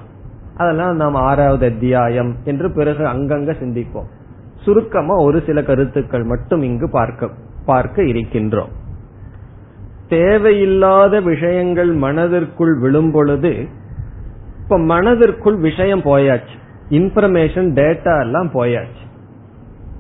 [0.57, 4.11] அதெல்லாம் நாம் ஆறாவது அத்தியாயம் என்று பிறகு அங்கங்க சிந்திப்போம்.
[4.61, 7.29] சுருக்கமா ஒரு சில கருத்துக்கள் மட்டும் இங்கு பார்க்க
[7.65, 8.73] பார்க்க இருக்கின்றோம்.
[10.09, 13.69] தேவையில்லாத விஷயங்கள் மனதிற்குள் விழும்பொழுது
[14.63, 16.57] இப்ப மனதிற்குள் விஷயம் போயாச்சு.
[16.89, 19.05] இன்ஃபர்மேஷன் டேட்டா எல்லாம் போயாச்சு.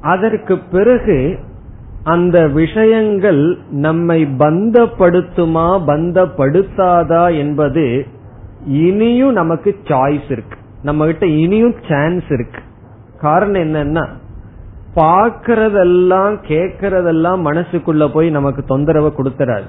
[0.00, 1.38] அதற்கு பிறகு
[2.02, 8.06] அந்த விஷயங்கள் நம்மை பந்தப்படுத்துமா பந்தப்படுத்தாதா என்பது
[8.66, 10.58] இனியும் நமக்கு சாய்ஸ் இருக்கு.
[10.82, 12.60] நம்ம கிட்ட இனியும் சான்ஸ் இருக்கு.
[13.20, 14.06] காரணம் என்னன்னா
[14.96, 19.68] பாக்கிறதெல்லாம் கேக்கிறதெல்லாம் மனசுக்குள்ள போய் நமக்கு தொந்தரவை கொடுத்துறாரு.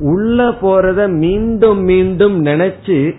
[0.00, 3.14] உள்ள போறத மீண்டும் மீண்டும் நினைச்சு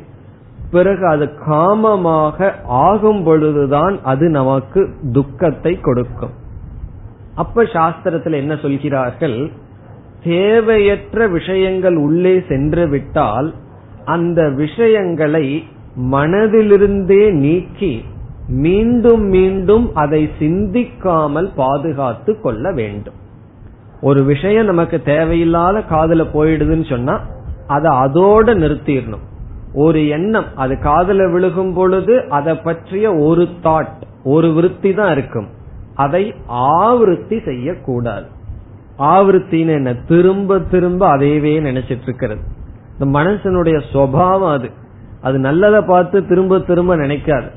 [0.72, 6.48] பிறகு அது காமமாக ஆகும் பொழுதுதான் அது நமக்கு துக்கத்தை கொடுக்கும்.
[7.42, 9.40] அப்ப சாஸ்திரத்தில் என்ன சொல்கிறார்கள்?
[10.24, 13.50] தேவையற்ற விஷயங்கள் உள்ளே சென்று விட்டால்
[14.06, 15.46] அந்த விஷயங்களை
[16.14, 17.94] மனதிலிருந்தே நீக்கி
[18.64, 23.18] மீண்டும் மீண்டும் அதை சிந்திக்காமல் பாதுகாத்து கொள்ள வேண்டும்.
[24.02, 27.16] ஒரு விஷயம் நமக்கு தேவையில்லாத காதல போயிடுதுன்னு சொன்னா
[27.76, 29.26] அதை அதோட நிறுத்திடணும்.
[29.84, 33.98] ஒரு எண்ணம் அது காதல விழுகும் பொழுது அதை பற்றிய ஒரு தாட்
[34.34, 35.50] ஒரு விருத்தி தான் இருக்கும்.
[36.00, 36.24] அதை
[36.84, 38.28] ஆவருத்தி செய்யக்கூடாது.
[39.00, 39.94] ஆவருத்தின்னு என்ன?
[39.94, 42.42] திரும்ப திரும்ப அதையவே நினைச்சிட்டு இருக்கிறது
[43.00, 44.70] இந்த மனசனுடைய சுவாவம் அது.
[45.22, 47.50] அது நல்லதை பார்த்து திரும்ப திரும்ப நினைக்காது.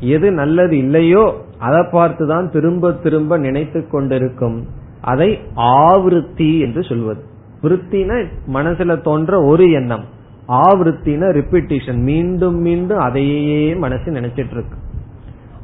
[0.00, 1.24] எது நல்லது இல்லையோ
[1.58, 4.58] அதை பார்த்து தான் திரும்ப திரும்ப நினைத்து கொண்டிருக்கும்.
[5.00, 7.22] அதை ஆவருத்தி என்று சொல்வது.
[7.62, 10.04] விருத்தின மனசுல தோன்ற ஒரு எண்ணம்.
[10.48, 14.78] ஆவருத்தின ரிப்பிட்டிஷன் மீண்டும் மீண்டும் அதையே மனசு நினைச்சிட்டு இருக்கு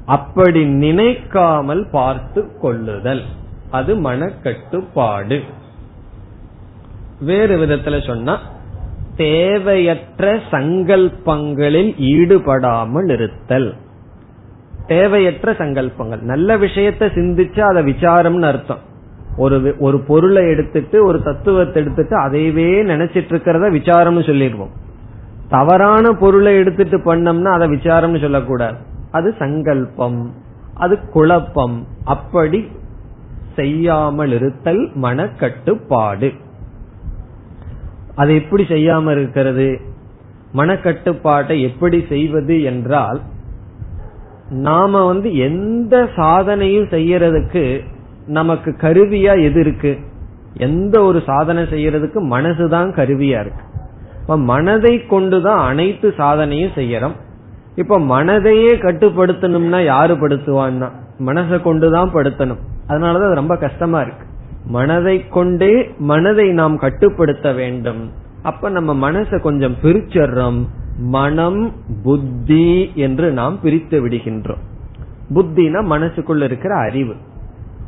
[0.09, 3.23] அப்படி நினைக்காமல் பார்த்து கொள்ளுதல்.
[3.71, 5.39] அது மனக்கட்டுப்பாடு.
[7.21, 8.35] வேறு விதத்துல சொன்னா
[9.17, 13.75] தேவையற்ற சங்கல்பங்களில் ஈடுபடாமல் இருத்தல்.
[14.87, 16.23] தேவையற்ற சங்கல்பங்கள்.
[16.23, 18.83] நல்ல விஷயத்த சிந்திச்சு அதை விசாரம்னு அர்த்தம்.
[19.37, 24.75] ஒரு ஒரு பொருளை எடுத்துட்டு ஒரு தத்துவத்தை எடுத்துட்டு அதையவே நினைச்சிட்டு இருக்கிறத விசாரம்னு சொல்லிடுவோம்.
[25.49, 28.88] தவறான பொருளை எடுத்துட்டு பண்ணோம்னா அதை விசாரம்னு சொல்லக்கூடாது.
[29.11, 30.35] அது சங்கல்பம்
[30.75, 31.87] அது குழப்பம்.
[32.05, 32.69] அப்படி
[33.57, 36.35] செய்யாமல் இருத்தல் மனக்கட்டுப்பாடு.
[38.15, 39.81] அது எப்படி செய்யாம இருக்கிறது
[40.55, 43.21] மனக்கட்டுப்பாட்டை எப்படி செய்வது என்றால்
[44.51, 47.81] நாம வந்து எந்த சாதனையும் செய்யறதுக்கு
[48.27, 49.99] நமக்கு கருவியா எது இருக்கு?
[50.53, 53.63] எந்த ஒரு சாதனை செய்யறதுக்கு மனசுதான் கருவியா இருக்கு.
[54.21, 57.17] இப்ப மனதை கொண்டுதான் அனைத்து சாதனையும் செய்யறோம்.
[57.79, 60.91] இப்ப மனதையே கட்டுப்படுத்தணும்னா யாரு படுத்துவான்னா?
[61.19, 62.59] மனசை கொண்டுதான் படுத்தணும்.
[62.89, 64.27] அதனாலதான் ரொம்ப கஷ்டமா இருக்கு.
[64.65, 68.13] மனதை கொண்டே மனதை நாம் கட்டுப்படுத்த வேண்டும்.
[68.43, 70.67] அப்ப நம்ம மனசை கொஞ்சம் பிரிச்சர்றோம்
[70.99, 71.73] மனம்
[72.03, 74.63] புத்தி என்று நாம் பிரித்து விடுகின்றோம்.
[75.35, 77.15] புத்தினா மனசுக்குள்ள இருக்கிற அறிவு.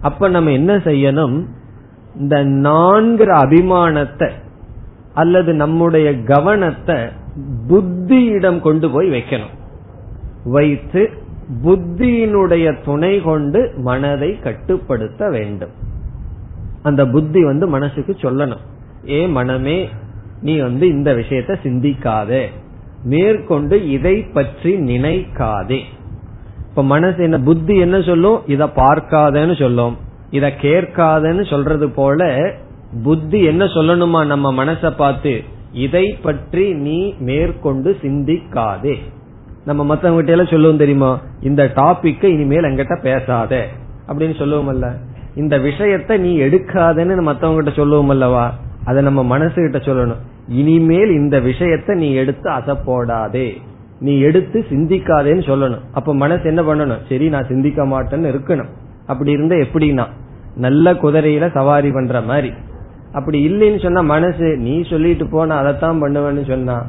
[0.00, 1.44] அப்ப நம்ம என்ன செய்யணும்?
[2.18, 4.30] இந்த நான்கிற அபிமானத்தை
[5.14, 6.96] அல்லது நம்முடைய கவனத்தை
[7.68, 9.58] புத்தியிடம் கொண்டு போய் வைக்கணும்.
[10.44, 11.10] வைத்து
[11.64, 15.70] புத்தியினுடைய துணை கொண்டு மனதை கட்டுப்படுத்த வேண்டும்.
[16.82, 18.60] அந்த புத்தி வந்து மனசுக்கு சொல்லணும்.
[19.08, 19.88] ஏ மனமே
[20.42, 22.46] நீ வந்து இந்த விஷயத்த சிந்திக்காதே.
[23.04, 25.80] மேற்கொண்டு இதை பற்றி நினைக்காதே.
[26.68, 28.40] இப்ப மனசு என்ன புத்தி என்ன சொல்லும்?
[28.46, 29.96] இத பார்க்காதன்னு சொல்லும்.
[30.30, 32.52] இத கேட்காதன்னு சொல்றது போல
[33.04, 35.42] புத்தி என்ன சொல்லணுமா நம்ம மனசை பார்த்து?
[35.72, 38.98] இதை பற்றி நீ மேற்கொண்டு சிந்திக்காதே.
[39.64, 41.20] நம்ம மத்தவங்கிட்ட எல்லாம் சொல்லுவோம் தெரியுமா?
[41.40, 43.66] இந்த டாபிக் இனிமேல் எங்கிட்ட பேசாத.
[44.08, 44.92] அப்படின்னு சொல்லுவோம்ல
[45.34, 48.54] இந்த விஷயத்த நீ எடுக்காதன்னு மத்தவங்கிட்ட சொல்லுவோம் அல்லவா
[48.84, 50.16] அதை நம்ம மனசு கிட்ட சொல்லணும்.
[50.48, 53.52] இனிமேல் இந்த விஷயத்த நீ எடுத்து அசை போடாதே.
[54.00, 55.80] நீ எடுத்து சிந்திக்காதேன்னு சொல்லணும்.
[55.92, 56.98] அப்ப மனசு என்ன பண்ணணும்?
[57.08, 58.68] சரி நான் சிந்திக்க மாட்டேன்னு இருக்கணும்.
[59.06, 60.06] அப்படி இருந்தா எப்படின்னா?
[60.56, 62.52] நல்ல குதிரையில சவாரி பண்ற மாதிரி.
[63.12, 66.86] அப்படி இல்லைன்னு சொன்னா மனசு நீ சொல்லிட்டு போன அதைத்தான் பண்ணுவேன்னு சொன்னா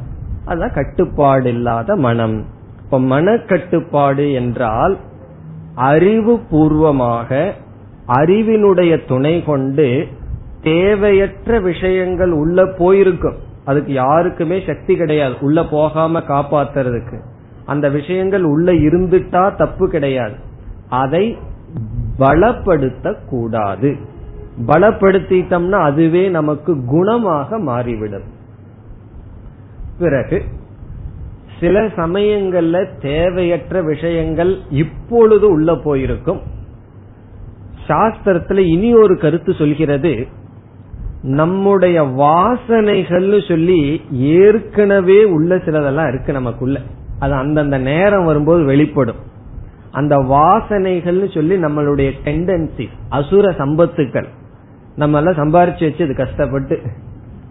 [0.47, 2.45] அதான் கட்டுப்பாடு இல்லாத மனம்.
[2.91, 4.97] இப்ப மனக்கட்டுப்பாடு என்றால்
[5.75, 7.53] அறிவு பூர்வமாக
[8.07, 10.07] அறிவினுடைய துணை கொண்டு
[10.61, 13.35] தேவையற்ற விஷயங்கள் உள்ள போயிருக்கும்.
[13.65, 15.35] அதுக்கு யாருக்குமே சக்தி கிடையாது.
[15.41, 17.19] உள்ள போகாம காப்பாத்துறதுக்கு.
[17.65, 20.35] அந்த விஷயங்கள் உள்ள இருந்துட்டா தப்பு கிடையாது.
[20.89, 21.37] அதை
[22.19, 23.95] பலப்படுத்த கூடாது
[24.67, 28.27] பலப்படுத்திட்டோம்னா அதுவே நமக்கு குணமாக மாறிவிடும்.
[29.99, 30.43] பிறகு
[31.61, 36.41] சில சமயங்கள்ல தேவையற்ற விஷயங்கள் இப்பொழுது உள்ள போயிருக்கும்.
[37.87, 40.27] சாஸ்திரத்துல இனி ஒரு கருத்து சொல்கிறது
[41.21, 46.79] நம்முடைய வாசனைகள்னு சொல்லி ஏற்கனவே உள்ள சிலதெல்லாம் இருக்கு நமக்குள்ள.
[47.19, 49.15] அது அந்தந்த நேரம் வரும்போது வெளிப்படும்.
[49.91, 54.27] அந்த வாசனைகள்னு சொல்லி நம்மளுடைய டெண்டன்சி அசுர சம்பத்துக்கள்.
[54.95, 56.81] நம்ம எல்லாம் சம்பாரிச்சு வச்சு அது கஷ்டப்பட்டு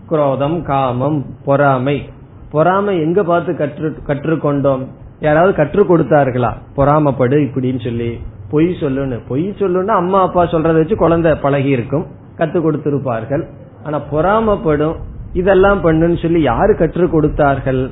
[0.07, 2.09] குரோதம் காமம் பொறாமை
[2.51, 4.85] பொறாமை எங்க பார்த்து கற்று கற்றுக்கொண்டோம்?
[5.21, 6.51] யாராவது கற்றுக் கொடுத்தார்களா?
[6.77, 8.19] பொறாமப்படு இப்படின்னு சொல்லி
[8.51, 9.19] பொய் சொல்லுன்னு.
[9.29, 12.07] பொய் சொல்லுன்னு அம்மா அப்பா சொல்றத வச்சு குழந்தை பழகி இருக்கும்.
[12.39, 13.45] கத்து கொடுத்திருப்பார்கள்.
[13.85, 14.97] ஆனா பொறாமப்படும்
[15.33, 17.91] இதெல்லாம் பண்ணுன்னு சொல்லி யாரு கற்றுக் கொடுத்தார்கள்?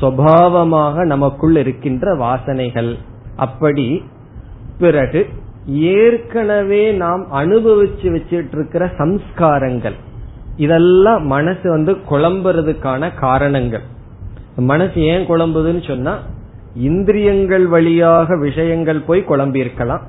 [0.00, 2.94] சுவாவமாக நமக்குள் இருக்கின்ற வாசனைகள்.
[3.36, 4.04] அப்படி
[4.78, 5.26] பிறகு
[5.66, 9.96] ஏற்கனவே நாம் அனுபவிச்சு வச்சிட்டு இருக்கிற சம்ஸ்காரங்கள்.
[10.56, 13.80] இதெல்லாம் மனசு வந்து குழம்புறதுக்கான காரணங்கள்.
[14.56, 16.18] மனசு ஏன் குழம்புதுன்னு சொன்னா
[16.74, 20.00] இந்திரியங்கள் வழியாக விஷயங்கள் போய் குழம்பி இருக்கலாம்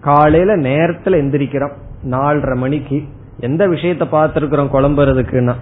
[0.00, 1.72] காலையில நேரத்துல எந்திரிக்கிறோம்
[2.10, 3.02] நாலரை மணிக்கு.
[3.40, 5.54] எந்த விஷயத்த பார்த்திருக்கிறோம் குழம்புறதுக்குன்னா?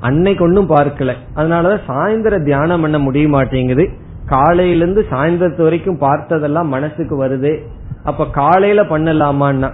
[0.00, 1.12] அன்னைக்கு ஒன்னும் பார்க்கல.
[1.36, 3.90] அதனாலதான் சாயந்தர தியானம் பண்ண முடிய மாட்டேங்குது.
[4.26, 7.60] காலையிலிருந்து சாயந்தரத்து வரைக்கும் பார்த்ததெல்லாம் மனசுக்கு வருது.
[8.04, 9.72] அப்ப காலையில பண்ணலாமான்னா?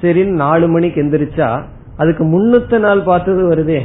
[0.00, 1.62] சரின்னு நாலு மணிக்கு எந்திரிச்சா
[1.96, 3.80] அதுக்கு முன்னூத்த நாள் பார்த்தது வருதே.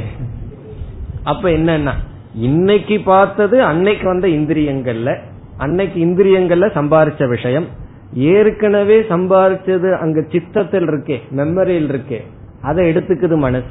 [1.24, 1.92] அப்ப என்னன்னா
[2.34, 5.18] இன்னைக்கு பார்த்தது அன்னைக்கு வந்த இந்திரியங்கள்ல
[5.56, 7.64] அன்னைக்கு இந்திரியங்கள்ல சம்பாரிச்ச விஷயம்.
[8.14, 12.20] ஏற்கனவே சம்பாரிச்சது அங்க சித்தத்தில் இருக்கே மெமரியில் இருக்கே.
[12.62, 13.64] அதை எடுத்துக்குது மனசு.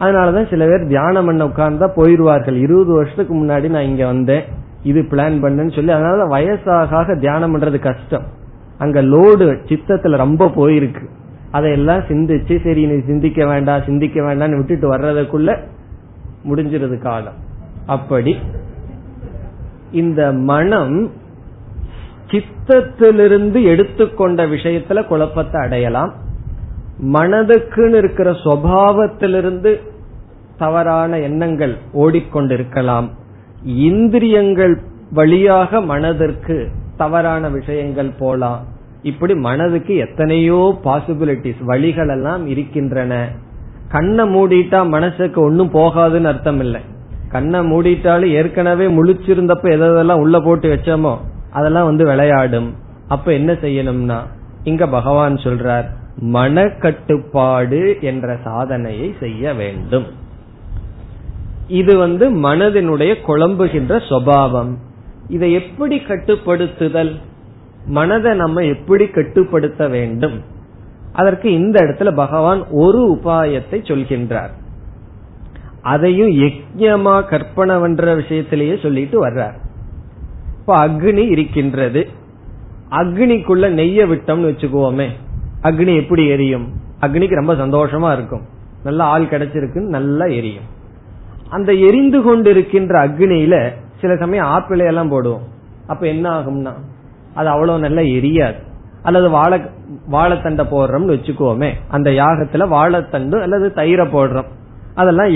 [0.00, 2.54] அதனாலதான் சில பேர் தியானம் பண்ண உட்கார்ந்தா போயிருவார்கள்.
[2.54, 4.44] இருபது வருஷத்துக்கு முன்னாடி நான் இங்க வந்தேன்.
[4.82, 8.22] இது பிளான் பண்ணேன்னு சொல்லி அதனால வயசாக தியானம் பண்றது கஷ்டம்.
[8.78, 11.08] அங்க லோடு சித்தத்துல ரொம்ப போயிருக்கு.
[11.56, 15.50] அதையெல்லாம் சிந்திச்சு சரி நீ சிந்திக்க வேண்டாம் சிந்திக்க வேண்டாம்னு விட்டுட்டு வர்றதுக்குள்ள
[16.48, 17.38] முடிஞ்சிருது காலம்.
[17.86, 18.32] அப்படி
[19.92, 20.96] இந்த மனம்
[22.30, 26.12] சித்தத்திலிருந்து எடுத்துக்கொண்ட விஷயத்துல குழப்பத்தை அடையலாம்.
[27.14, 29.72] மனதுக்குன்னு இருக்கிற சுவாவத்திலிருந்து
[30.58, 33.08] தவறான எண்ணங்கள் ஓடிக்கொண்டிருக்கலாம்.
[33.88, 34.74] இந்திரியங்கள்
[35.10, 36.56] வழியாக மனதிற்கு
[36.96, 38.62] தவறான விஷயங்கள் போலாம்.
[39.10, 43.12] இப்படி மனதுக்கு எத்தனையோ பாசிபிலிட்டிஸ் வழிகள் எல்லாம் இருக்கின்றன.
[43.94, 46.80] கண்ணை மூடிட்டா மனசுக்கு ஒன்னும் போகாதுன்னு அர்த்தம் இல்லை
[47.34, 51.14] கண்ணை மூடிட்டாலும் ஏற்கனவே முழிச்சிருந்தப்ப எதெல்லாம் உள்ள போட்டு வச்சோமோ
[51.58, 52.68] அதெல்லாம் வந்து விளையாடும்.
[53.14, 54.18] அப்ப என்ன செய்யணும்னா
[54.70, 55.86] இங்க பகவான் சொல்றார்
[56.34, 57.80] மனக்கட்டுப்பாடு
[58.10, 60.06] என்ற சாதனையை செய்ய வேண்டும்.
[61.80, 64.72] இது வந்து மனதினுடைய குழம்புகின்ற சுவாவம்
[65.28, 67.12] இதை எப்படி கட்டுப்படுத்துதல்?
[67.86, 70.42] மனதை நம்ம எப்படி கட்டுப்படுத்த வேண்டும்?
[71.12, 74.50] அதற்கு இந்த இடத்துல பகவான் ஒரு உபாயத்தை சொல்கின்றார்.
[75.82, 79.54] அதையும் யஜ்யமா கற்பனவென்ற விஷயத்திலேயே சொல்லிட்டு வர்றார்.
[80.60, 82.08] இப்ப அக்னி இருக்கின்றது.
[82.90, 85.08] அக்னிக்குள்ள நெய்ய விட்டோம்னு வச்சுக்குவோமே
[85.62, 86.68] அக்னி எப்படி எரியும்?
[87.00, 88.42] அக்னிக்கு ரொம்ப சந்தோஷமா இருக்கும்.
[88.84, 90.74] நல்ல ஆள் கிடைச்சிருக்குன்னு நல்லா எரியும்.
[91.48, 95.42] அந்த எரிந்து கொண்டிருக்கின்ற அக்னியில சில சமயம் ஆப்பிளை எல்லாம் போடுவோம்.
[95.86, 96.72] அப்ப என்ன ஆகும்னா
[97.38, 98.58] அது அவ்வளவு நல்லா எரியாது.
[99.08, 99.58] அல்லது வாழை
[100.14, 104.48] வாழைத்தண்டை போடுறோம்னு வச்சுக்கோமே அந்த யாகத்துல வாழைத்தண்டு அல்லது தயிரை போடுறோம்.
[105.00, 105.30] அதெல்லாம்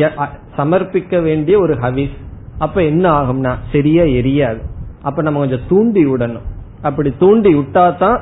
[0.58, 2.16] சமர்ப்பிக்க வேண்டிய ஒரு ஹவிஸ்.
[2.64, 4.60] அப்ப என்ன ஆகும்னா சரியா எரியாது.
[5.08, 6.46] அப்ப நம்ம கொஞ்சம் தூண்டி விடணும்.
[6.88, 8.18] அப்படி தூண்டி விட்டா தான்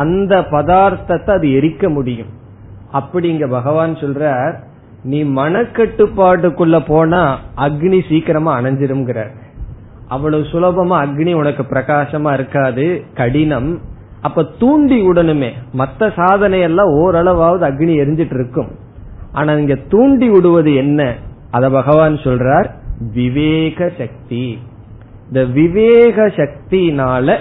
[0.00, 2.32] அந்த பதார்த்தத்தை அது எரிக்க முடியும்.
[2.98, 4.32] அப்படிங்க பகவான் சொல்ற
[5.10, 7.22] நீ மனக்கட்டுப்பாட்டுக்குள்ள போனா
[7.66, 9.20] அக்னி சீக்கிரமா அணைஞ்சிரும்ங்கிற
[10.08, 13.80] அவ்வளவு சுலபமா அக்னி உனக்கு பிரகாசமா இருக்காது கடினம்.
[14.20, 15.50] அப்ப தூண்டி விடணுமே.
[15.78, 18.70] மத்த சாதனை எல்லாம் ஓரளவாவது அக்னி எரிஞ்சிட்டு இருக்கும்.
[19.32, 21.14] ஆனா இங்க தூண்டி விடுவது என்ன?
[21.50, 22.70] அத பகவான் சொல்றார்
[23.14, 24.58] விவேக சக்தி.
[25.28, 27.36] இந்த விவேக சக்தினால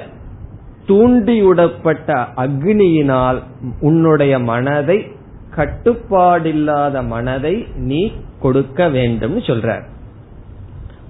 [0.87, 3.39] தூண்டிவிடப்பட்ட அக்னியினால்
[3.79, 5.11] உன்னுடைய மனதை
[5.55, 9.85] கட்டுப்பாடில்லாத மனதை நீ கொடுக்க வேண்டும் சொல்றார்.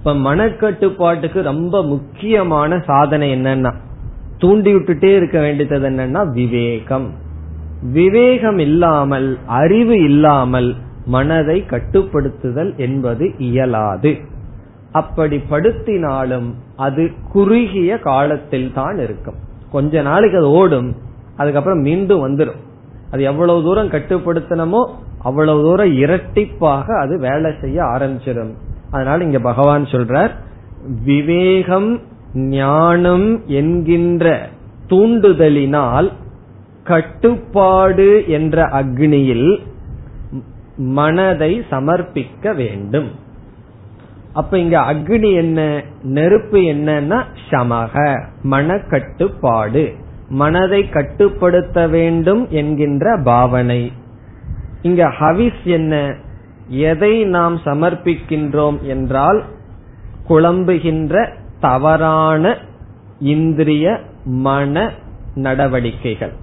[0.07, 3.71] இப்ப மனக்கட்டுப்பாட்டுக்கு ரொம்ப முக்கியமான சாதனை என்னன்னா
[4.39, 7.07] தூண்டி விட்டுட்டே இருக்க வேண்டியது என்னன்னா விவேகம்.
[7.91, 10.69] விவேகம் இல்லாமல் அறிவு இல்லாமல்
[11.05, 14.11] மனதை கட்டுப்படுத்துதல் என்பது இயலாது.
[14.91, 19.37] அப்படி படுத்தினாலும் அது குறுகிய காலத்தில் தான் இருக்கும்.
[19.71, 20.89] கொஞ்ச நாளைக்கு அது ஓடும்
[21.37, 22.61] அதுக்கப்புறம் மீண்டும் வந்துடும்
[23.11, 24.83] அது எவ்வளவு தூரம் கட்டுப்படுத்தணுமோ
[25.23, 28.55] அவ்வளவு தூரம் இரட்டிப்பாக அது வேலை செய்ய ஆரம்பிச்சிடும்
[28.91, 30.31] அதனால இங்க பகவான் சொல்றார்
[31.03, 32.01] விவேகம்
[32.33, 34.49] ஞானம் என்கின்ற
[34.89, 36.11] தூண்டுதலினால்
[36.83, 39.59] கட்டுப்பாடு என்ற அக்னியில்
[40.77, 43.11] மனதை சமர்ப்பிக்க வேண்டும்.
[44.33, 49.93] அப்ப இங்க அக்னி என்ன நெருப்பு என்னன்னா சமக மனக்கட்டுப்பாடு.
[50.29, 53.91] மனதை கட்டுப்படுத்த வேண்டும் என்கின்ற பாவனை.
[54.81, 56.15] இங்க ஹவிஸ் என்ன
[56.67, 59.43] எதை நாம் சமர்ப்பிக்கின்றோம் என்றால்
[60.29, 62.57] குழம்புகின்ற தவறான
[63.19, 64.91] இந்திரிய மன
[65.35, 66.33] நடவடிக்கைகள்.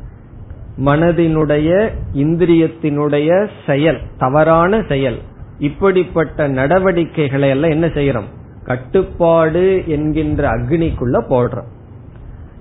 [0.85, 5.19] மனதினுடைய இந்திரியத்தினுடைய செயல் தவறான செயல்
[5.59, 8.29] இப்படிப்பட்ட நடவடிக்கைகளை எல்லாம் என்ன செய்யறோம்?
[8.65, 11.73] கட்டுப்பாடு என்கின்ற அக்னிக்குள்ள போடுறோம்.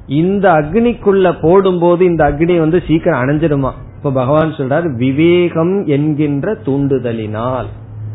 [0.08, 3.72] இந்த அக்னிக்குள்ள போடும்போது இந்த அக்னி வந்து சீக்கிரம் அணைஞ்சிருமா
[4.04, 7.66] இப்ப பகவான் சொல்றார் விவேகம் என்கின்ற தூண்டுதலினால்.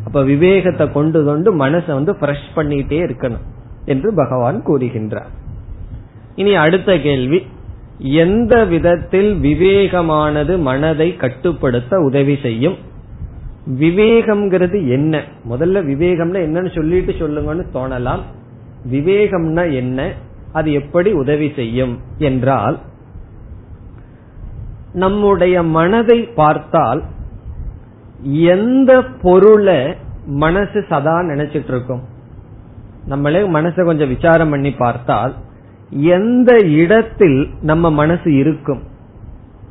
[0.04, 3.46] அப்ப விவேகத்தை கொண்டு கொண்டு மனசை வந்து ஃப்ரெஷ் பண்ணிட்டே இருக்கணும்
[3.84, 5.30] என்று பகவான் கூறுகின்றார்.
[6.34, 7.46] இனி அடுத்த கேள்வி
[7.98, 12.76] எந்த விதத்தில் விவேகமானது மனதை கட்டுப்படுத்த உதவி செய்யும்?
[13.80, 15.22] விவேகம்ங்கிறது என்ன?
[15.50, 18.20] முதல்ல விவேகம்னா என்னன்னு சொல்லிட்டு சொல்லுங்கன்னு தோணலாம்.
[18.92, 20.12] விவேகம்னா என்ன?
[20.52, 21.98] அது எப்படி உதவி செய்யும்?
[22.18, 22.78] என்றால்
[24.98, 27.02] நம்முடைய மனதை பார்த்தால்
[28.22, 29.96] எந்த பொருளை
[30.26, 32.02] மனசு சதா நினைச்சிட்டு இருக்கும்
[33.06, 35.34] நம்மளே மனசை கொஞ்சம் விசாரம் பண்ணி பார்த்தால்
[35.90, 38.82] எந்த இடத்தில் நம்ம மனசு இருக்கும்?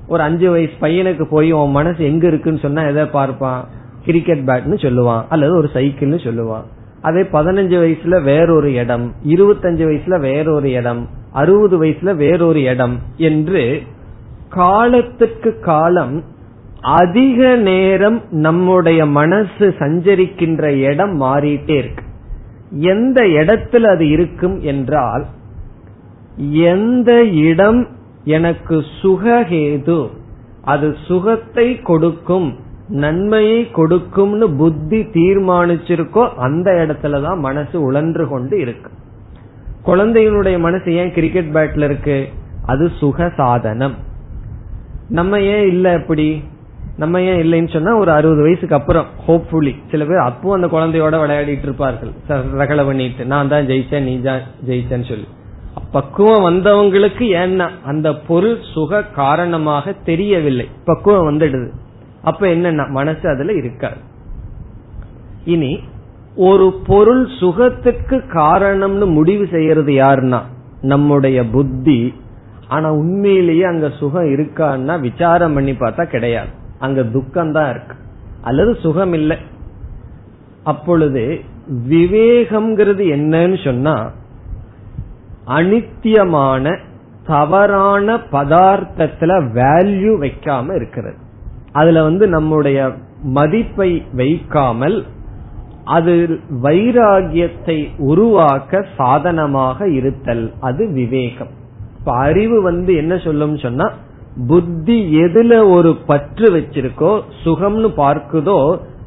[0.08, 3.68] ஒரு அஞ்சு வயசு பையனுக்கு போய் உன் மனசு எங்க இருக்குன்னு சொன்னா எதை பார்ப்பான்?
[4.06, 5.24] கிரிக்கெட் பேட்னு சொல்லுவான்.
[5.30, 6.66] அல்லது ஒரு சைக்கிள்னு சொல்லுவான்.
[7.02, 13.64] அதே பதினஞ்சு வயசுல வேறொரு இடம் இருபத்தஞ்சு வயசுல வேறொரு இடம் அறுபது வயசுல வேறொரு இடம் என்று
[14.50, 16.24] காலத்துக்கு காலம்
[16.82, 22.04] அதிக நேரம் நம்முடைய மனசு சஞ்சரிக்கின்ற இடம் மாறிட்டே இருக்கு.
[22.72, 25.26] எந்த இடத்துல அது இருக்கும் என்றால்
[26.52, 27.88] எந்த இடம்
[28.24, 30.10] எனக்கு சுகஹேது
[30.62, 32.56] அது சுகத்தை கொடுக்கும்
[32.88, 38.92] நன்மையை கொடுக்கும்னு புத்தி தீர்மானிச்சிருக்கோ அந்த இடத்துலதான் மனசு உழன்று கொண்டு இருக்கு.
[39.84, 42.28] குழந்தைகளுடைய மனசு ஏன் கிரிக்கெட் பேட்ல இருக்கு?
[42.66, 44.06] அது சுக சாதனம்
[45.10, 46.44] நம்ம ஏன் இல்ல அப்படி
[46.98, 51.62] நம்ம ஏன் இல்லைன்னு சொன்னா ஒரு அறுபது வயசுக்கு அப்புறம் ஹோப்ஃபுல்லி சில பேர் அப்பவும் அந்த குழந்தையோட விளையாடிட்டு
[51.62, 52.12] இருப்பார்கள்.
[52.30, 55.28] ரகலை பண்ணிட்டு நான் தான் ஜெயிச்சேன் நீ தான் ஜெயிச்சேன்னு சொல்லி.
[55.92, 60.70] பக்குவம் வந்தவங்களுக்கு ஏன்னா அந்த பொருள் சுக காரணமாக தெரியவில்லை.
[60.86, 61.70] பக்குவம் வந்துடுது.
[62.22, 64.00] அப்ப என்னன்னா மனசு அதுல இருக்காது.
[65.46, 65.80] இனி
[66.36, 70.42] ஒரு பொருள் சுகத்துக்கு காரணம்னு முடிவு செய்யறது யாருன்னா
[70.82, 72.14] நம்முடைய புத்தி
[72.68, 76.48] ஆனா உண்மையிலேயே அங்க சுகம் இருக்கான்னா விசாரம் பண்ணி பார்த்தா கிடையாது.
[76.80, 77.96] அங்க துக்கம் தான் இருக்கு.
[78.42, 79.38] அல்லது சுகம் இல்லை.
[80.64, 81.42] அப்பொழுது
[81.90, 84.12] விவேகம்ங்கிறது என்னன்னு சொன்னா
[85.48, 86.78] அனித்தியமான
[87.28, 91.16] தவறான பதார்த்தத்துல வேல்யூ வைக்காம இருக்கிறது.
[91.72, 92.92] அதுல வந்து நம்முடைய
[93.24, 95.06] மதிப்பை வைக்காமல்
[95.86, 101.57] அது வைராகியத்தை உருவாக்க சாதனமாக இருத்தல் அது விவேகம்.
[102.08, 103.86] இப்ப அறிவு வந்து என்ன சொல்லும் சொன்னா
[104.48, 107.10] புத்தி எதுல ஒரு பற்று வச்சிருக்கோ
[107.44, 108.56] சுகம்னு பார்க்குதோ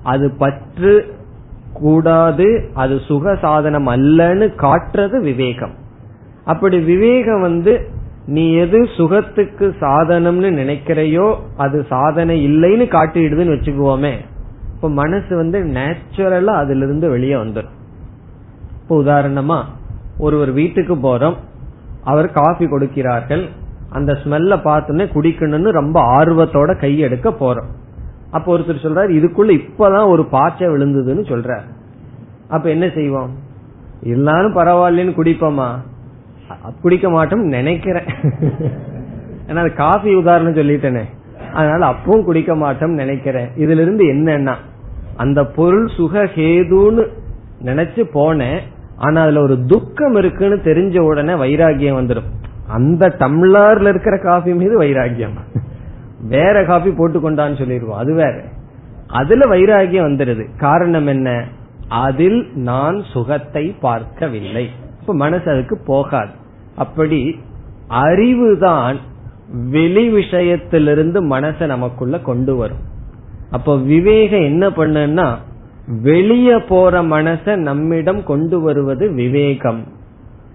[0.02, 0.92] அது பற்று
[1.72, 5.74] கூடாது அது சுக சாதனம் அல்லன்னு காட்டுறது விவேகம்.
[6.44, 7.74] அப்படி விவேகம் வந்து
[8.26, 14.14] நீ எது சுகத்துக்கு சாதனம்னு நினைக்கிறையோ அது சாதனை இல்லைன்னு காட்டிடுதுன்னு வச்சுக்குவோமே.
[14.74, 17.78] இப்ப மனசு வந்து நேச்சுரலா அதுல இருந்து வெளியே வந்துடும்
[18.82, 19.60] இப்ப உதாரணமா
[20.18, 21.38] ஒருவர் வீட்டுக்கு போறோம்
[22.04, 23.48] அவர் காஃபி கொடுக்கிறார்கள்.
[23.90, 27.70] அந்த ஸ்மெல்ல பார்த்தோன்னே குடிக்கணும்னு ரொம்ப ஆர்வத்தோட கையெடுக்க போறோம்.
[28.30, 31.62] அப்ப ஒருத்தர் சொல்றாரு இதுக்குள்ள இப்பதான் ஒரு பாய்ச்ச விழுந்ததுன்னு சொல்றார்.
[32.48, 33.30] அப்ப என்ன செய்வோம்?
[34.02, 35.74] இருந்தாலும் பரவாயில்லன்னு குடிப்போமா?
[36.82, 38.04] குடிக்க மாட்டோம் நினைக்கிறேன்.
[39.46, 41.02] ஏன்னா அது காஃபி உதாரணம் சொல்லிட்டேனே.
[41.52, 43.48] அதனால அப்பவும் குடிக்க மாட்டோம் நினைக்கிறேன்.
[43.48, 44.54] இதுல இருந்து என்னன்னா
[45.16, 47.08] அந்த பொருள் சுகஹேதுன்னு
[47.64, 48.58] நினைச்சு போனேன்.
[49.00, 52.28] ஆனா அதுல ஒரு துக்கம் இருக்குன்னு தெரிஞ்ச உடனே வைராகியம் வந்துடும்
[52.66, 55.36] அந்த டம்ளர்ல இருக்கிற காஃபி மீது வைராகியம்.
[56.28, 57.98] வேற காஃபி போட்டு கொண்டான்னு சொல்லிடுவோம்.
[57.98, 58.42] அது வேற.
[59.06, 61.44] அதுல வைராகியம் வந்துடுது காரணம் என்ன?
[61.88, 64.70] அதில் நான் சுகத்தை பார்க்கவில்லை.
[65.00, 66.30] இப்ப மனசு அதுக்கு போகாது.
[66.76, 67.40] அப்படி
[67.88, 68.96] அறிவுதான்
[69.70, 72.88] வெளி விஷயத்திலிருந்து மனசை நமக்குள்ள கொண்டு வரும்.
[73.50, 75.34] அப்போ விவேகம் என்ன பண்ணுன்னா
[75.98, 79.84] வெளியே போற மனச நம்மிடம் கொண்டு வருவது விவேகம்.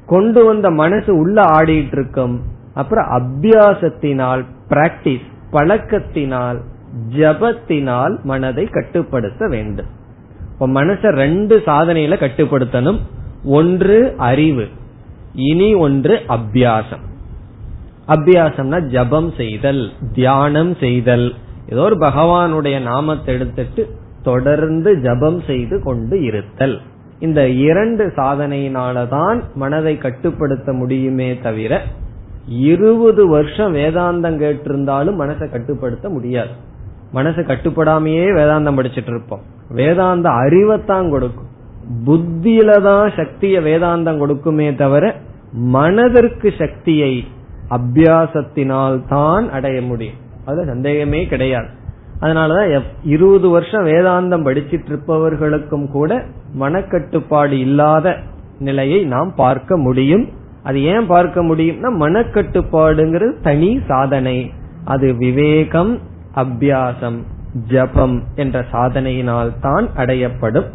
[0.05, 2.41] கொண்டு வந்த மனசு உள்ள ஆடிட்டு இருக்கும்
[2.73, 6.59] அப்புறம் அபியாசத்தினால் பிராக்டிஸ் பழக்கத்தினால்
[7.17, 9.85] ஜபத்தினால் மனதை கட்டுப்படுத்த வேண்டும்.
[10.53, 12.99] இப்ப மனச ரெண்டு சாதனையில கட்டுப்படுத்தணும்.
[13.43, 14.67] ஒன்று அறிவு
[15.33, 17.03] இனி ஒன்று அபியாசம்.
[18.07, 21.33] அபியாசம்னா ஜபம் செய்தல் தியானம் செய்தல்.
[21.69, 26.75] ஏதோ ஒரு பகவானுடைய நாமத்தை எடுத்துட்டு தொடர்ந்து ஜபம் செய்து கொண்டு இருத்தல்.
[27.19, 31.81] இந்த இரண்டு சாதனையினாலதான் மனதை கட்டுப்படுத்த முடியுமே தவிர
[32.71, 36.53] இருபது வருஷம் வேதாந்தம் கேட்டிருந்தாலும் மனசை கட்டுப்படுத்த முடியாது.
[37.13, 41.49] மனசை கட்டுப்படாமையே வேதாந்தம் படிச்சிட்டு இருப்போம் வேதாந்த அறிவைத்தான் கொடுக்கும்.
[42.07, 45.05] புத்தியில தான் சக்திய வேதாந்தம் கொடுக்குமே தவிர
[45.75, 47.13] மனதிற்கு சக்தியை
[47.77, 50.21] அபியாசத்தினால் தான் அடைய முடியும்.
[50.45, 51.69] அது சந்தேகமே கிடையாது.
[52.21, 56.23] அதனாலதான் இருபது வருஷம் வேதாந்தம் படிச்சிட்டு இருப்பவர்களுக்கும் கூட
[56.59, 58.17] மனக்கட்டுப்பாடு இல்லாத
[58.59, 60.29] நிலையை நாம் பார்க்க முடியும்.
[60.63, 64.51] அது ஏன் பார்க்க முடியும்னா மனக்கட்டுப்பாடுங்கிறது தனி சாதனை.
[64.85, 65.99] அது விவேகம்
[66.35, 67.19] அபியாசம்
[67.67, 70.69] ஜபம் என்ற சாதனையினால் தான் அடையப்படும்.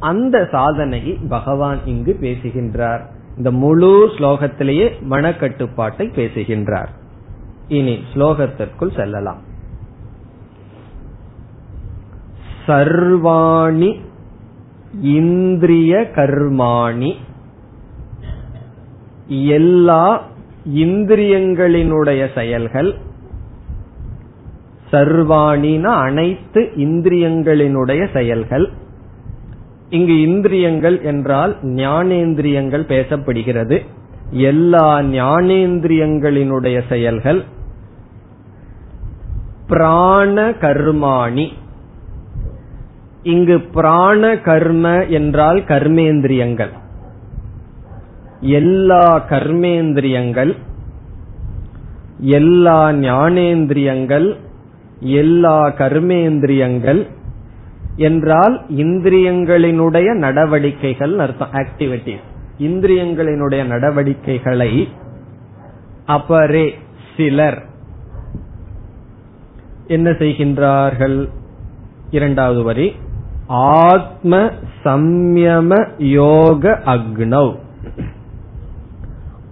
[0.00, 3.02] அந்த சாதனையை பகவான் இங்கு பேசுகின்றார்.
[3.36, 6.88] இந்த முழு ஸ்லோகத்திலேயே மனக்கட்டுப்பாட்டை பேசுகின்றார்.
[7.68, 9.46] இனி ஸ்லோகத்திற்குள் செல்லலாம்.
[12.68, 14.00] சர்வாணி
[15.00, 17.14] இந்திரிய கர்மாணி.
[19.26, 20.24] எல்லா
[20.74, 22.96] இந்திரியங்களினுடைய செயல்கள்
[24.92, 28.70] சர்வாணினா அனைத்து இந்திரியங்களினுடைய செயல்கள்.
[29.90, 33.84] இங்கு இந்திரியங்கள் என்றால் ஞானேந்திரியங்கள் பேசப்படுகிறது.
[34.30, 37.44] எல்லா ஞானேந்திரியங்களினுடைய செயல்கள்.
[39.66, 41.52] பிராண கர்மாணி.
[43.22, 46.70] இங்கு பிராண கர்ம என்றால் கர்மேந்திரியங்கள்.
[48.40, 50.56] எல்லா கர்மேந்திரியங்கள்
[52.18, 54.36] எல்லா ஞானேந்திரியங்கள்
[55.00, 57.06] எல்லா கர்மேந்திரியங்கள்
[57.96, 62.26] என்றால் இந்திரியங்களினுடைய நடவடிக்கைகள் அர்த்தம் ஆக்டிவிட்டிஸ்
[62.58, 64.88] இந்திரியங்களினுடைய நடவடிக்கைகளை
[66.06, 66.74] அபரே
[67.16, 67.64] சிலர்
[69.86, 71.28] என்ன செய்கின்றார்கள்?
[72.10, 72.94] இரண்டாவது வரி.
[73.48, 74.50] ஆத்ம
[74.84, 77.56] சம்யம யோக அக்னவ்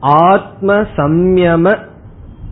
[0.01, 1.78] ஆத்ம சம்யம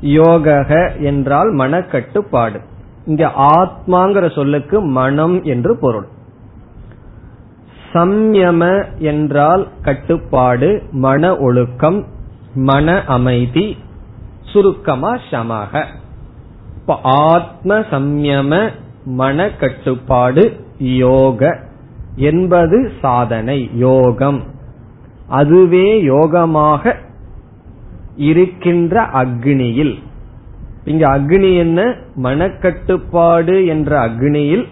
[0.01, 0.67] யோக
[0.99, 2.61] என்றால் மனக்கட்டுப்பாடு.
[3.07, 6.07] இங்க ஆத்மாங்கிற சொல்லுக்கு மனம் என்று பொருள்.
[7.93, 12.05] சம்யம என்றால் கட்டுப்பாடு மன ஒழுக்கம்
[12.55, 13.77] மன அமைதி
[14.43, 15.85] சுருக்கமா சமக.
[17.03, 18.71] ஆத்ம சம்யம
[19.05, 21.59] மன கட்டுப்பாடு யோக
[22.17, 24.43] என்பது சாதனை யோகம்.
[25.29, 26.95] அதுவே யோகமாக
[28.17, 29.95] இருக்கின்ற அக்னியில்.
[30.85, 31.95] இங்க அக்னி என்ன?
[32.23, 34.67] மனக்கட்டுப்பாடு என்ற அக்னியில்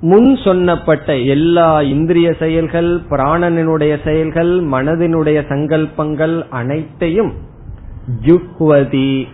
[0.00, 7.32] முன் சொன்னப்பட்ட எல்லா இந்திரிய செயல்கள் பிராணனினுடைய செயல்கள் மனதினுடைய சங்கல்பங்கள் அனைத்தையும்
[8.24, 9.24] ஜுஹ்வதி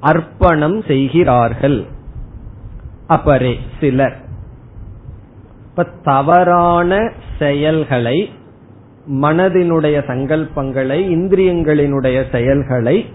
[0.00, 1.84] அர்ப்பணம் செய்கிறார்கள்.
[3.08, 4.16] அப்பரே சிலர்.
[5.68, 8.30] இப்ப தவறான செயல்களை
[9.12, 13.06] மனதினுடைய சங்கல்பங்களை இந்திரியங்களினுடைய செயல்களை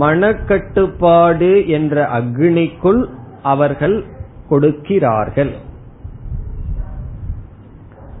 [0.00, 3.08] மனக்கட்டுப்பாடு என்ற அக்னிக்குள்
[3.42, 4.04] அவர்கள்
[4.48, 5.50] கொடுக்கிறார்கள்.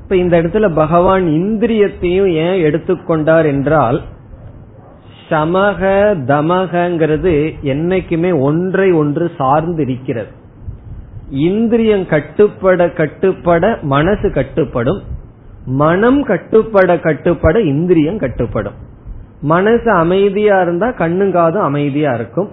[0.02, 4.02] இப்ப இந்த இடத்துல பகவான் இந்திரியத்தையும் ஏன் எடுத்துக்கொண்டார் என்றால்
[5.28, 5.80] சமக
[6.26, 10.40] தமகங்கிறது என்னைக்குமே ஒன்றை ஒன்று சார்ந்து இருக்கிறது
[11.32, 15.00] இந்திரியம் கட்டுப்பட கட்டுப்பட மனசு கட்டுப்படும்.
[15.64, 18.78] மனம் கட்டுப்பட கட்டுப்பட இந்திரியம் கட்டுப்படும்.
[19.40, 22.48] மனசு அமைதியா இருந்தா கண்ணுங்காதும் அமைதியா இருக்கும்.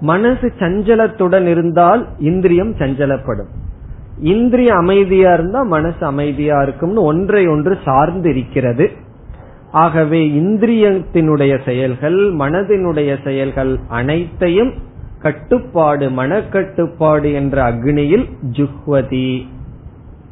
[0.00, 3.48] மனசு சஞ்சலத்துடன் இருந்தால் இந்திரியம் சஞ்சலப்படும்.
[4.20, 8.90] இந்திரிய அமைதியா இருந்தா மனசு அமைதியா இருக்கும்னு ஒன்றை ஒன்று சார்ந்து இருக்கிறது
[9.70, 14.72] ஆகவே இந்திரியத்தினுடைய செயல்கள் மனதினுடைய செயல்கள் அனைத்தையும்
[15.18, 19.46] கட்டுப்பாடு மனக்கட்டுப்பாடு என்ற அக்னியில் ஜுஹ்வதி.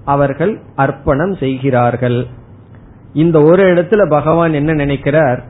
[0.05, 2.27] அவர்கள் அர்ப்பணம் செய்கிறார்கள்.
[3.13, 5.45] இந்த ஒரு இடத்துல பகவான் என்ன நினைக்கிறார்?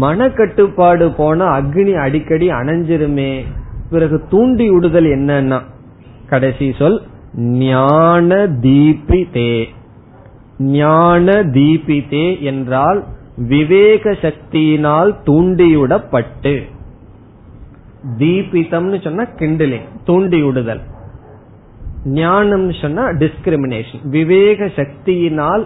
[0.00, 3.44] மனக்கட்டுப்பாடு போன அக்னி அடிக்கடி அணைஞ்சிருமே.
[3.90, 5.60] பிறகு தூண்டி விடுதல் என்னன்னா?
[6.28, 7.02] கடைசி சொல்
[7.36, 9.64] ஞான தீபிதே.
[10.58, 13.04] ஞான தீபிதே என்றால்
[13.36, 16.62] விவேக சக்தியினால் தூண்டிவிடப்பட்டு.
[18.20, 20.82] தீபிதம்னு சொன்னா கிண்டலிங் தூண்டி விடுதல்.
[22.04, 25.64] ஞானம் சொன்னா டிஸ்கிரிமினேஷன் விவேக சக்தியினால்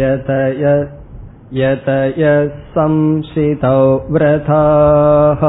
[0.00, 0.66] यतय
[1.60, 2.26] यतय
[2.74, 3.80] संशितौ
[4.10, 5.42] व्रताः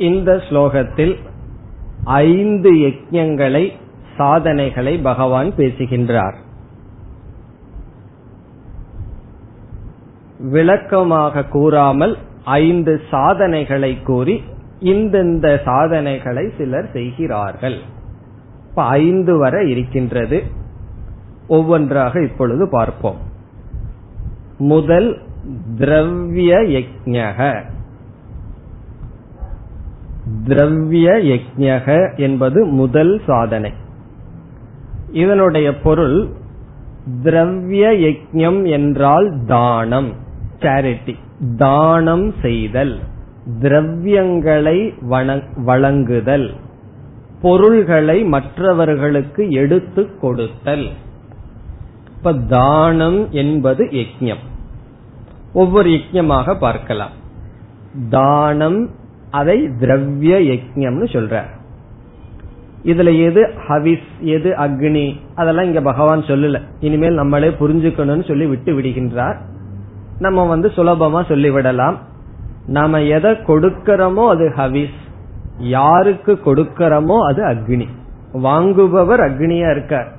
[0.00, 1.14] இந்த ஸ்லோகத்தில்
[2.04, 3.64] ஐந்து யஜ்யங்களை
[4.16, 6.36] சாதனைகளை பகவான் பேசுகின்றார்.
[10.38, 14.42] விளக்கமாக கூறாமல் ஐந்து சாதனைகளை கூறி
[14.80, 17.78] இந்தந்த சாதனைகளை சிலர் செய்கிறார்கள்.
[18.68, 20.42] இப்ப ஐந்து வரை இருக்கின்றது.
[21.48, 23.20] ஒவ்வொன்றாக இப்பொழுது பார்ப்போம்.
[24.58, 25.18] முதல்
[25.78, 27.62] திரவிய யஜக
[30.46, 33.72] திரவிய யஜக என்பது முதல் சாதனை.
[35.12, 36.18] இதனுடைய பொருள்
[37.22, 40.10] திரவிய யஜ்ஞம் என்றால் தானம்
[40.58, 41.14] சேரிட்டி
[41.56, 42.98] தானம் செய்தல்
[43.60, 44.78] திரவியங்களை
[45.64, 46.48] வழங்குதல்
[47.42, 50.86] பொருள்களை மற்றவர்களுக்கு எடுத்து கொடுத்தல்.
[52.16, 54.44] இப்ப தானம் என்பது யஜ்யம்
[55.52, 57.14] ஒவ்வொரு யஜ்யமாக பார்க்கலாம்.
[58.10, 58.80] தானம்
[59.30, 61.42] அதை திரவிய யஜ்யம்னு சொல்ற.
[62.84, 66.60] இதுல எது ஹவிஸ் எது அக்னி அதெல்லாம் இங்க பகவான் சொல்லல.
[66.80, 69.36] இனிமேல் நம்மளே புரிஞ்சுக்கணும்னு சொல்லி விட்டு விடுகின்றார்.
[70.18, 71.94] நம்ம வந்து சுலபமா சொல்லிவிடலாம்.
[72.66, 74.98] நாம எதை கொடுக்கிறோமோ அது ஹவிஸ்
[75.58, 77.86] யாருக்கு கொடுக்கிறோமோ அது அக்னி.
[78.34, 80.12] வாங்குபவர் அக்னியா இருக்கார்.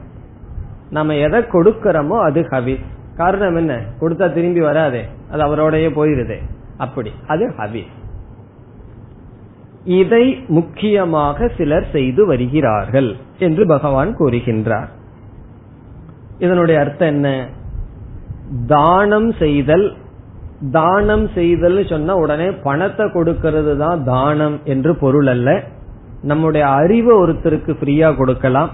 [0.90, 2.84] நம்ம எதை கொடுக்கிறோமோ அது ஹவிஸ்.
[3.18, 3.82] காரணம் என்ன?
[4.00, 5.06] கொடுத்தா திரும்பி வராதே.
[5.32, 6.38] அது அவரோடய போயிருதே.
[6.78, 7.12] அப்படி.
[7.28, 8.00] அது ஹவிஸ்.
[9.86, 14.88] இதை முக்கியமாக சிலர் செய்து வருகிறார்கள் என்று பகவான் கூறுகின்றார்.
[16.40, 17.48] இதனுடைய அர்த்தம் என்ன?
[18.68, 19.94] தானம் செய்தல்
[20.72, 25.64] தானம் செய்தல் சொன்னா உடனே பணத்தை கொடுக்கிறது தான் தானம் என்று பொருள் அல்ல.
[26.22, 28.70] நம்முடைய அறிவை ஒருத்தருக்கு ஃப்ரீயா கொடுக்கலாம்.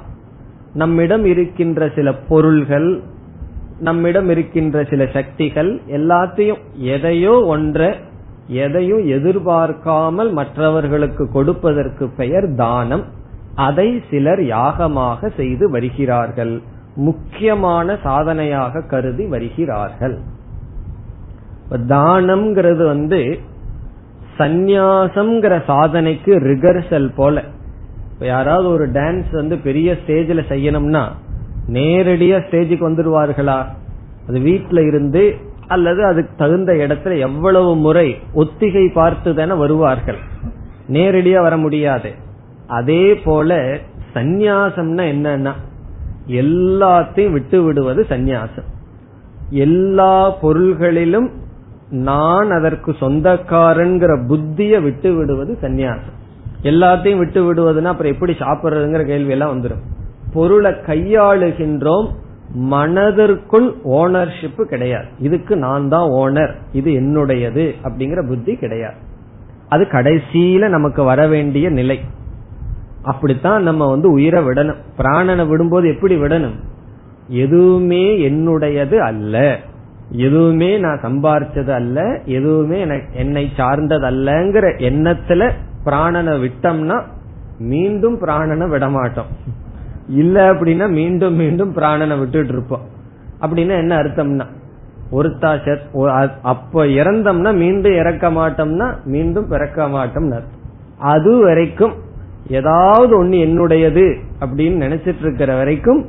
[0.73, 3.01] நம்மிடம் இருக்கின்ற சில பொருள்கள்
[3.79, 7.95] நம்மிடம் இருக்கின்ற சில சக்திகள் எல்லாத்தையும் எதையோ ஒன்றை
[8.47, 13.03] எதையும் எதிர்பார்க்காமல் மற்றவர்களுக்கு கொடுப்பதற்கு பெயர் தானம்.
[13.55, 16.61] அதை சிலர் யாகமாக செய்து வருகிறார்கள்.
[16.95, 20.17] முக்கியமான சாதனையாக கருதி வருகிறார்கள்.
[21.71, 23.39] தானம்ங்கிறது வந்து
[24.37, 27.43] சந்நியாசம்ங்கிற சாதனைக்கு ரிகர்சல் போல.
[28.13, 31.03] இப்ப யாராவது ஒரு டான்ஸ் வந்து பெரிய ஸ்டேஜில் செய்யணும்னா
[31.73, 33.65] நேரடியா ஸ்டேஜுக்கு வந்துடுவார்களா
[34.27, 35.37] அது வீட்டில் இருந்து
[35.67, 40.17] அல்லது அதுக்கு தகுந்த இடத்துல எவ்வளவு முறை ஒத்திகை பார்த்து தானே வருவார்கள்.
[40.89, 42.11] நேரடியா வர முடியாது.
[42.67, 43.55] அதே போல
[44.13, 45.53] சந்நியாசம்னா என்னன்னா
[46.27, 48.67] எல்லாத்தையும் விட்டு விடுவது சந்நியாசம்.
[49.49, 51.29] எல்லா பொருள்களிலும்
[51.89, 56.15] நான் அதற்கு சொந்தக்காரங்கிற புத்திய விட்டு விடுவது சந்நியாசம்.
[56.63, 59.83] எல்லாத்தையும் விட்டு விடுவதுன்னா அப்புறம் எப்படி சாப்பிடுறதுங்கிற கேள்வி எல்லாம் வந்துடும்
[60.33, 62.07] பொருளை கையாளுகின்றோம்
[62.53, 65.05] மனதிற்குள் ஓனர்ஷிப் கிடையாது.
[65.19, 68.95] இதுக்கு நான் தான் ஓனர் இது என்னுடையது அப்படிங்கிற புத்தி கிடையாது.
[69.69, 71.99] அது கடைசியில நமக்கு வர வேண்டிய நிலை.
[73.03, 74.75] அப்படித்தான் நம்ம வந்து உயிரை விடணும்.
[74.97, 76.55] பிராணனை விடும்போது எப்படி விடணும்?
[77.27, 79.59] எதுவுமே என்னுடையது அல்ல.
[80.11, 82.21] எதுவுமே நான் சம்பாரிச்சது அல்ல.
[82.25, 85.51] எதுவுமே என்னை சார்ந்தது அல்லங்கிற எண்ணத்துல
[85.85, 87.01] பிராணனை விட்டோம்னா
[87.59, 89.25] மீண்டும் பிராணனை விட மாட்டோம்
[90.09, 92.81] இல்ல அப்படின்னா மீண்டும் மீண்டும் பிராணனை விட்டுட்டு இருப்போம்
[93.41, 94.45] அப்படின்னா என்ன அர்த்தம்னா
[95.11, 100.65] ஒருத்தா அப்ப இறந்தோம்னா மீண்டும் இறக்க மாட்டோம்னா மீண்டும் பிறக்க மாட்டோம்னு அர்த்தம்.
[100.97, 101.93] அது வரைக்கும்
[102.49, 106.05] ஏதாவது ஒண்ணு என்னுடையது அப்படின்னு நினைச்சிட்டு இருக்கிற வரைக்கும்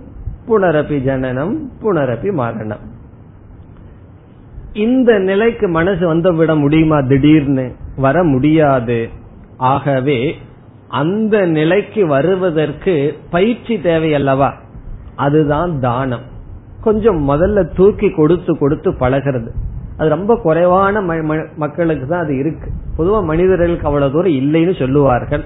[0.48, 2.96] புனரபி ஜனனம் புனரப்பி மரணம்.
[4.72, 7.72] இந்த நிலைக்கு மனசு வந்து விட முடியுமா திடீர்னு?
[7.96, 9.08] வர முடியாது.
[9.56, 10.34] ஆகவே
[10.88, 14.54] அந்த நிலைக்கு வருவதற்கு பயிற்சி தேவை அல்லவா
[15.16, 16.20] அதுதான் தானம்.
[16.80, 19.50] கொஞ்சம் முதல்ல தூக்கி கொடுத்து கொடுத்து பழகிறது.
[19.96, 21.00] அது ரொம்ப குறைவான
[21.56, 22.70] மக்களுக்கு தான் அது இருக்கு.
[22.98, 25.44] பொதுவா மனிதர்களுக்கு அவ்வளவு தூரம் இல்லைன்னு சொல்லுவார்கள்.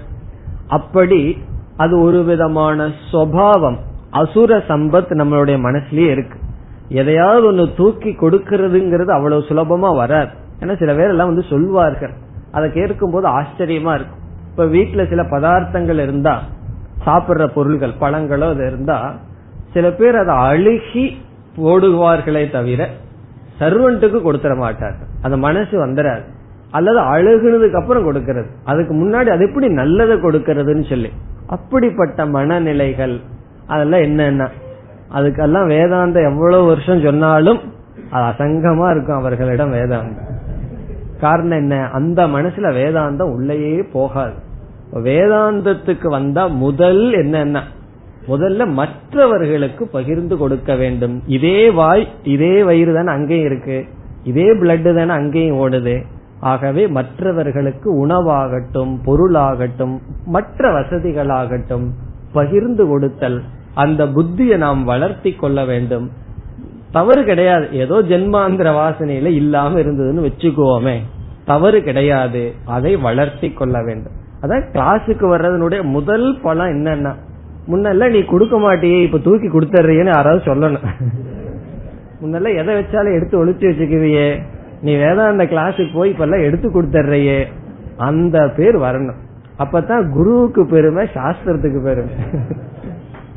[0.68, 1.38] அப்படி
[1.76, 3.76] அது ஒரு விதமான சுவாவம்.
[4.10, 6.38] அசுர சம்பத் நம்மளுடைய மனசுலயே இருக்கு.
[6.88, 10.30] எதையாவது ஒண்ணு தூக்கி கொடுக்கறதுங்கிறது அவ்வளவு சுலபமா வராது.
[10.60, 12.12] ஏன்னா சில பேர் எல்லாம் வந்து சொல்வார்கள்.
[12.52, 14.20] அதை கேட்கும் போது ஆச்சரியமா இருக்கும்.
[14.52, 16.42] இப்ப வீட்டுல சில பதார்த்தங்கள் இருந்தா
[17.06, 19.14] சாப்பிடுற பொருள்கள் பழங்களோ அது இருந்தா
[19.72, 21.16] சில பேர் அதை அழுகி
[21.56, 22.88] போடுவார்களே தவிர
[23.60, 26.22] சர்வன்ட்டுக்கு கொடுத்துட மாட்டார்கள் அந்த மனசு வந்துடாது
[26.70, 28.46] அல்லது அழுகுனதுக்கு அப்புறம் கொடுக்கறது.
[28.64, 31.10] அதுக்கு முன்னாடி அது எப்படி நல்லதை கொடுக்கறதுன்னு சொல்லி.
[31.46, 33.20] அப்படிப்பட்ட மனநிலைகள்
[33.66, 34.48] அதெல்லாம் என்னென்ன
[35.14, 37.60] அதுக்கெல்லாம் வேதாந்தம் எவ்வளவு வருஷம் சொன்னாலும்
[38.10, 40.30] அது அசங்கமா இருக்கும் அவர்களிடம் வேதாந்தம்.
[41.20, 41.88] காரணம் என்ன?
[41.92, 44.34] அந்த மனசுல வேதாந்தம் உள்ளேயே போகாது.
[44.92, 47.62] வேதாந்தத்துக்கு வந்தா முதல் என்னன்னா
[48.28, 51.22] முதல்ல மற்றவர்களுக்கு பகிர்ந்து கொடுக்க வேண்டும்.
[51.26, 53.86] இதே வாய் இதே வயிறு தானே அங்கேயும் இருக்கு.
[54.24, 56.04] இதே பிளட் தானே அங்கேயும் ஓடுது.
[56.40, 61.88] ஆகவே மற்றவர்களுக்கு உணவாகட்டும் பொருளாகட்டும் மற்ற வசதிகளாகட்டும்
[62.32, 63.42] பகிர்ந்து கொடுத்தல்
[63.74, 66.10] அந்த புத்தியை நாம் வளர்த்தி கொள்ள வேண்டும்.
[66.92, 67.72] தவறு கிடையாது.
[67.72, 70.98] ஏதோ ஜென்மாந்திர வாசனையில இல்லாம இருந்ததுன்னு வச்சுக்குவோமே
[71.44, 72.54] தவறு கிடையாது.
[72.64, 74.20] அதை வளர்த்தி கொள்ள வேண்டும்.
[74.42, 77.12] அதான் கிளாஸுக்கு வர்றதனுடைய முதல் பலம் என்னன்னா
[77.68, 80.86] முன்னெல்லாம் நீ கொடுக்க மாட்டியே இப்ப தூக்கி கொடுத்துறியன்னு யாராவது சொல்லணும்.
[82.22, 84.26] முன்னெல்லாம் எதை வச்சாலும் எடுத்து ஒழிச்சு வச்சுக்குவியே.
[84.82, 87.38] நீ வேதாந்த கிளாஸுக்கு போய் இப்ப எல்லாம் எடுத்து கொடுத்துறையே
[87.96, 89.20] அந்த பேர் வரணும்.
[89.58, 92.14] அப்பதான் குருவுக்கு பெருமை சாஸ்திரத்துக்கு பெருமை.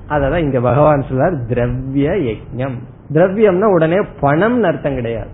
[0.10, 2.78] அததான் இங்க பகவான் சொல்றார் திரவிய யஜ்யம்.
[3.14, 5.32] திரவியம்னா உடனே பணம் அர்த்தம் கிடையாது.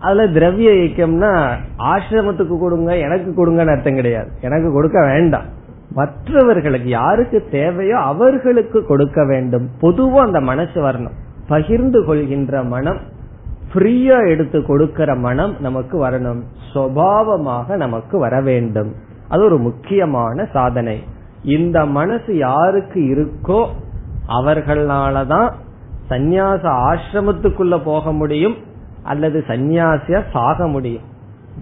[0.00, 4.30] அதுல திரவிய யக்கியம்னா ஆசிரமத்துக்கு கொடுங்க எனக்கு கொடுங்கன்னு அர்த்தம் கிடையாது.
[4.40, 5.56] எனக்கு கொடுக்க வேண்டாம்.
[5.92, 9.68] மற்றவர்களுக்கு யாருக்கு தேவையோ அவர்களுக்கு கொடுக்க வேண்டும்.
[9.80, 11.16] பொதுவா அந்த மனசு வரணும்.
[11.48, 12.98] பகிர்ந்து கொள்கின்ற மனம்
[13.74, 16.42] ஃப்ரீயா எடுத்து கொடுக்கிற மனம் நமக்கு வரணும்.
[16.74, 18.94] சுவாவமாக நமக்கு வர வேண்டும்.
[19.28, 21.02] அது ஒரு முக்கியமான சாதனை.
[21.42, 23.66] இந்த மனசு யாருக்கு இருக்கோ
[24.28, 25.52] அவர்களாலதான்
[26.10, 28.54] சந்நியாச ஆசிரமத்துக்குள்ள போக முடியும்.
[29.08, 31.02] அல்லது சன்னியாசியா சாக முடியும்.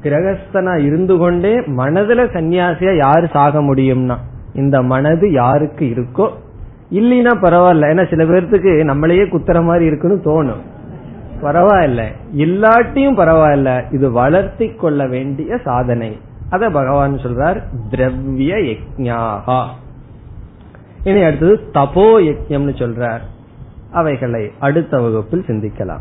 [0.02, 4.16] கிரகஸ்தனா இருந்து கொண்டே மனதுல சன்னியாசியா யாரு சாக முடியும்னா
[4.54, 6.30] இந்த மனது யாருக்கு இருக்கோ
[6.90, 7.84] இல்லைன்னா பரவாயில்ல.
[7.90, 10.62] ஏன்னா சில பேர்த்துக்கு நம்மளையே குத்துற மாதிரி இருக்குன்னு தோணும்.
[11.42, 12.04] பரவாயில்ல.
[12.36, 13.94] இல்லாட்டியும் பரவாயில்ல.
[13.94, 16.18] இது வளர்த்தி கொள்ள வேண்டிய சாதனை.
[16.50, 19.64] அத பகவான் சொல்றார் திரவிய யஜ்ஞாகா
[21.04, 23.20] இனி அடுத்தது தபோ யஜ்யம்னு சொல்றார்.
[23.90, 26.00] அவைகளை அடுத்த வகுப்பில் சிந்திக்கலாம்.